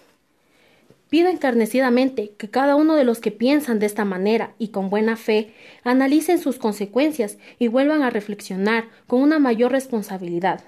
[1.09, 5.17] Pido encarnecidamente que cada uno de los que piensan de esta manera y con buena
[5.17, 5.53] fe
[5.83, 10.63] analicen sus consecuencias y vuelvan a reflexionar con una mayor responsabilidad.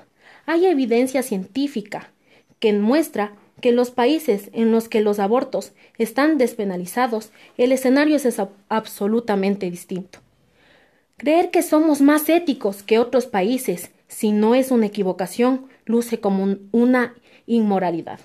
[0.46, 2.10] Hay evidencia científica
[2.58, 8.38] que muestra que los países en los que los abortos están despenalizados, el escenario es
[8.68, 10.18] absolutamente distinto.
[11.16, 16.56] Creer que somos más éticos que otros países, si no es una equivocación, luce como
[16.72, 17.14] una
[17.46, 18.18] inmoralidad.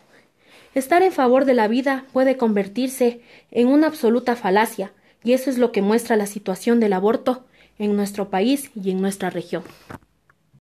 [0.74, 3.22] Estar en favor de la vida puede convertirse
[3.52, 4.92] en una absoluta falacia,
[5.24, 7.46] y eso es lo que muestra la situación del aborto
[7.78, 9.64] en nuestro país y en nuestra región.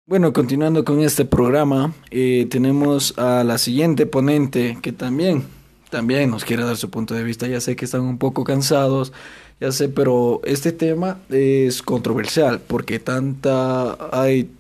[0.07, 5.45] Bueno, continuando con este programa, eh, tenemos a la siguiente ponente que también,
[5.89, 7.47] también nos quiere dar su punto de vista.
[7.47, 9.15] Ya sé que están un poco cansados,
[9.61, 14.51] ya sé, pero este tema es controversial porque tanta hay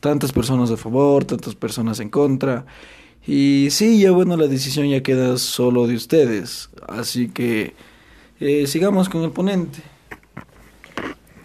[0.00, 2.66] tantas personas a favor, tantas personas en contra.
[3.26, 6.68] Y sí, ya bueno, la decisión ya queda solo de ustedes.
[6.86, 7.72] Así que
[8.40, 9.91] eh, sigamos con el ponente.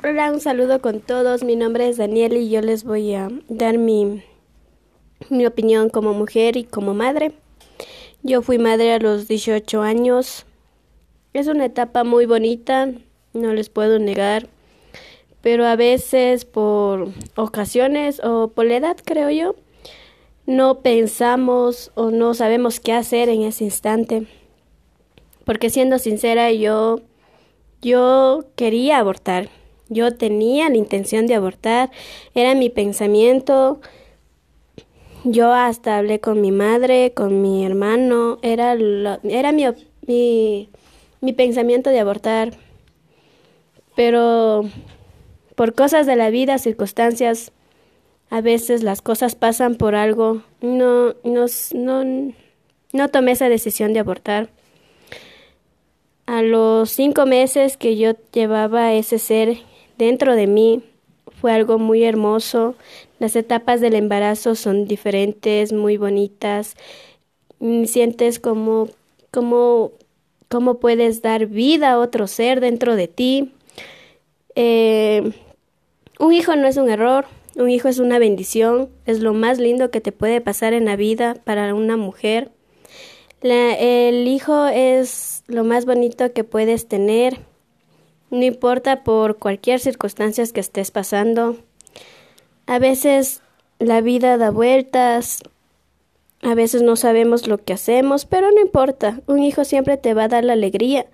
[0.04, 1.44] Hola, un saludo con todos.
[1.44, 4.22] Mi nombre es Daniel y yo les voy a dar mi,
[5.32, 7.32] mi opinión como mujer y como madre.
[8.22, 10.46] Yo fui madre a los 18 años.
[11.34, 12.92] Es una etapa muy bonita,
[13.34, 14.48] no les puedo negar.
[15.42, 19.56] Pero a veces por ocasiones o por la edad, creo yo,
[20.46, 24.28] no pensamos o no sabemos qué hacer en ese instante.
[25.44, 27.02] Porque siendo sincera, yo,
[27.82, 29.50] yo quería abortar.
[29.90, 31.92] Yo tenía la intención de abortar.
[32.34, 33.80] Era mi pensamiento.
[35.24, 38.40] Yo hasta hablé con mi madre, con mi hermano.
[38.42, 38.76] Era,
[39.24, 39.66] era mi,
[40.06, 40.70] mi,
[41.22, 42.54] mi pensamiento de abortar.
[43.96, 44.66] Pero
[45.56, 47.52] por cosas de la vida, circunstancias,
[48.30, 50.44] a veces las cosas pasan por algo.
[50.62, 52.34] No, no, no,
[52.94, 54.50] no tomé esa decisión de abortar.
[56.26, 59.60] A los cinco meses que yo llevaba ese ser
[59.98, 60.84] dentro de mí,
[61.40, 62.76] fue algo muy hermoso.
[63.20, 66.76] Las etapas del embarazo son diferentes, muy bonitas.
[67.60, 68.90] Sientes como,
[69.32, 69.92] como,
[70.50, 73.54] cómo puedes dar vida a otro ser dentro de ti.
[74.56, 75.32] Eh,
[76.20, 77.26] un hijo no es un error,
[77.56, 80.96] un hijo es una bendición, es lo más lindo que te puede pasar en la
[80.96, 82.52] vida para una mujer.
[83.42, 87.40] el hijo es lo más bonito que puedes tener,
[88.30, 91.56] no importa por cualquier circunstancia que estés pasando.
[92.66, 93.42] A veces
[93.80, 95.44] la vida da vueltas,
[96.42, 100.26] a veces no sabemos lo que hacemos, pero no importa, un hijo siempre te va
[100.26, 101.06] a dar la alegría.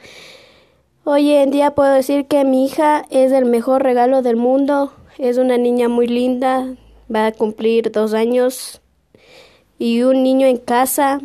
[1.05, 5.37] Hoy en día puedo decir que mi hija es el mejor regalo del mundo, es
[5.37, 6.75] una niña muy linda,
[7.13, 8.81] va a cumplir dos años
[9.77, 11.19] y un niño en casa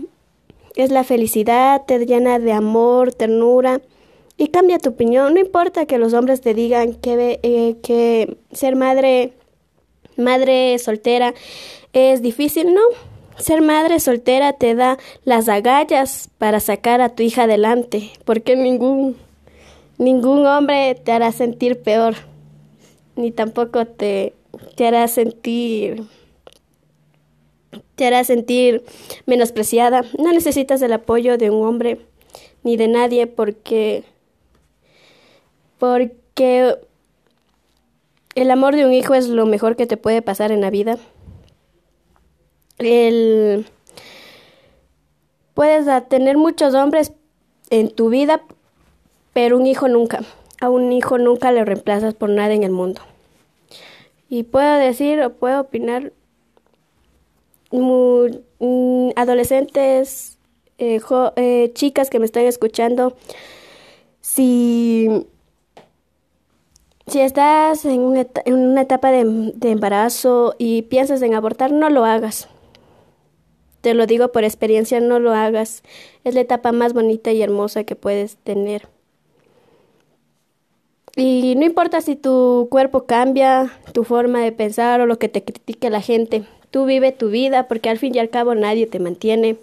[0.75, 3.81] es la felicidad, te llena de amor, ternura
[4.39, 5.35] y cambia tu opinión.
[5.35, 9.33] No importa que los hombres te digan que, eh, que ser madre,
[10.17, 11.35] madre soltera
[11.93, 12.81] es difícil, no.
[13.37, 19.17] Ser madre soltera te da las agallas para sacar a tu hija adelante, porque ningún,
[19.99, 22.15] ningún hombre te hará sentir peor
[23.17, 24.35] ni tampoco te,
[24.77, 26.05] te hará sentir
[27.97, 28.85] te hará sentir
[29.27, 30.05] menospreciada.
[30.17, 31.99] No necesitas el apoyo de un hombre
[32.63, 34.05] ni de nadie porque
[35.79, 36.77] porque
[38.35, 40.99] el amor de un hijo es lo mejor que te puede pasar en la vida.
[42.79, 43.67] El
[45.59, 47.13] puedes tener muchos hombres
[47.71, 48.43] en tu vida,
[49.33, 50.21] pero un hijo nunca.
[50.61, 53.01] A un hijo nunca le reemplazas por nada en el mundo.
[54.29, 56.13] Y puedo decir o puedo opinar,
[57.73, 60.39] mm, adolescentes,
[60.79, 61.01] eh,
[61.35, 63.17] eh, chicas que me están escuchando,
[64.21, 65.27] si,
[67.09, 72.49] si estás en una, etapa de, de embarazo y piensas en abortar, no lo hagas.
[73.81, 75.83] Te lo digo por experiencia, no lo hagas.
[76.25, 78.89] Es la etapa más bonita y hermosa que puedes tener.
[81.17, 85.43] Y no importa si tu cuerpo cambia, tu forma de pensar o lo que te
[85.43, 89.01] critique la gente, tú vive tu vida porque al fin y al cabo nadie te
[89.01, 89.57] mantiene.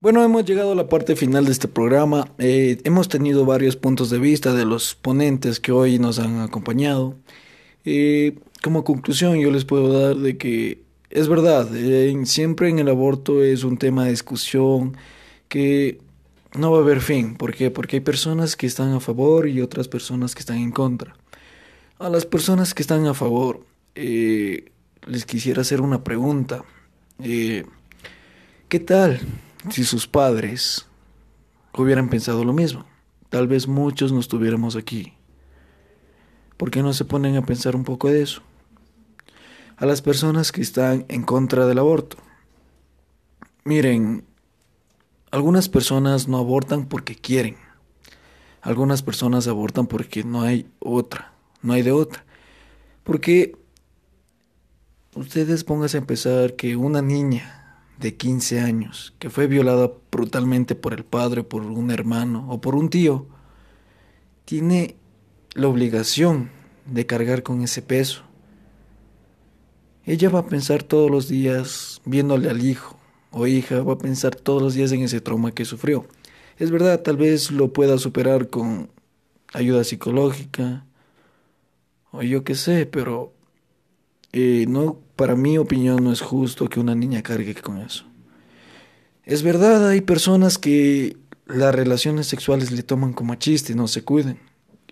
[0.00, 2.30] Bueno, hemos llegado a la parte final de este programa.
[2.38, 7.16] Eh, hemos tenido varios puntos de vista de los ponentes que hoy nos han acompañado.
[7.84, 11.68] Eh, como conclusión, yo les puedo dar de que es verdad,
[12.26, 14.96] siempre en el aborto es un tema de discusión
[15.48, 15.98] que
[16.56, 17.34] no va a haber fin.
[17.34, 17.72] ¿Por qué?
[17.72, 21.16] Porque hay personas que están a favor y otras personas que están en contra.
[21.98, 23.64] A las personas que están a favor,
[23.96, 24.66] eh,
[25.08, 26.62] les quisiera hacer una pregunta.
[27.18, 29.20] ¿Qué tal?
[29.70, 30.86] Si sus padres
[31.76, 32.84] hubieran pensado lo mismo.
[33.30, 35.14] Tal vez muchos no estuviéramos aquí.
[36.56, 38.42] ¿Por qué no se ponen a pensar un poco de eso?
[39.76, 42.16] A las personas que están en contra del aborto.
[43.64, 44.24] Miren,
[45.30, 47.56] algunas personas no abortan porque quieren.
[48.60, 52.24] Algunas personas abortan porque no hay otra, no hay de otra.
[53.04, 53.56] Porque
[55.14, 57.57] ustedes pónganse a pensar que una niña
[57.98, 62.74] de 15 años que fue violada brutalmente por el padre, por un hermano o por
[62.74, 63.26] un tío,
[64.44, 64.96] tiene
[65.54, 66.50] la obligación
[66.86, 68.22] de cargar con ese peso.
[70.04, 72.96] Ella va a pensar todos los días viéndole al hijo
[73.30, 76.06] o hija, va a pensar todos los días en ese trauma que sufrió.
[76.56, 78.90] Es verdad, tal vez lo pueda superar con
[79.52, 80.84] ayuda psicológica
[82.10, 83.34] o yo qué sé, pero
[84.40, 88.04] eh, no, para mi opinión no es justo que una niña cargue con eso.
[89.24, 91.16] Es verdad, hay personas que
[91.46, 94.38] las relaciones sexuales le toman como chiste, no se cuiden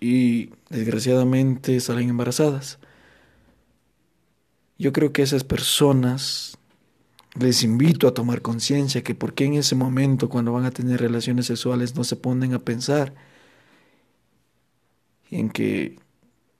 [0.01, 2.77] y desgraciadamente salen embarazadas.
[4.77, 6.57] Yo creo que esas personas
[7.39, 10.99] les invito a tomar conciencia que por qué en ese momento cuando van a tener
[10.99, 13.13] relaciones sexuales no se ponen a pensar
[15.31, 15.95] en que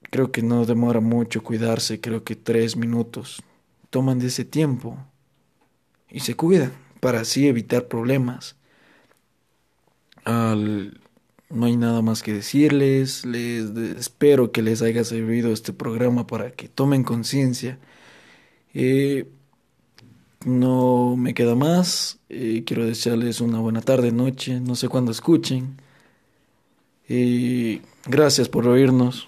[0.10, 3.43] Creo que no demora mucho cuidarse, creo que tres minutos.
[3.89, 4.97] Toman de ese tiempo
[6.10, 8.55] y se cuidan para así evitar problemas.
[10.26, 16.51] no hay nada más que decirles, les espero que les haya servido este programa para
[16.51, 17.80] que tomen conciencia.
[18.74, 19.26] Eh,
[20.45, 25.78] no me queda más, eh, quiero desearles una buena tarde, noche, no sé cuándo escuchen.
[27.10, 29.28] Eh, gracias por oírnos.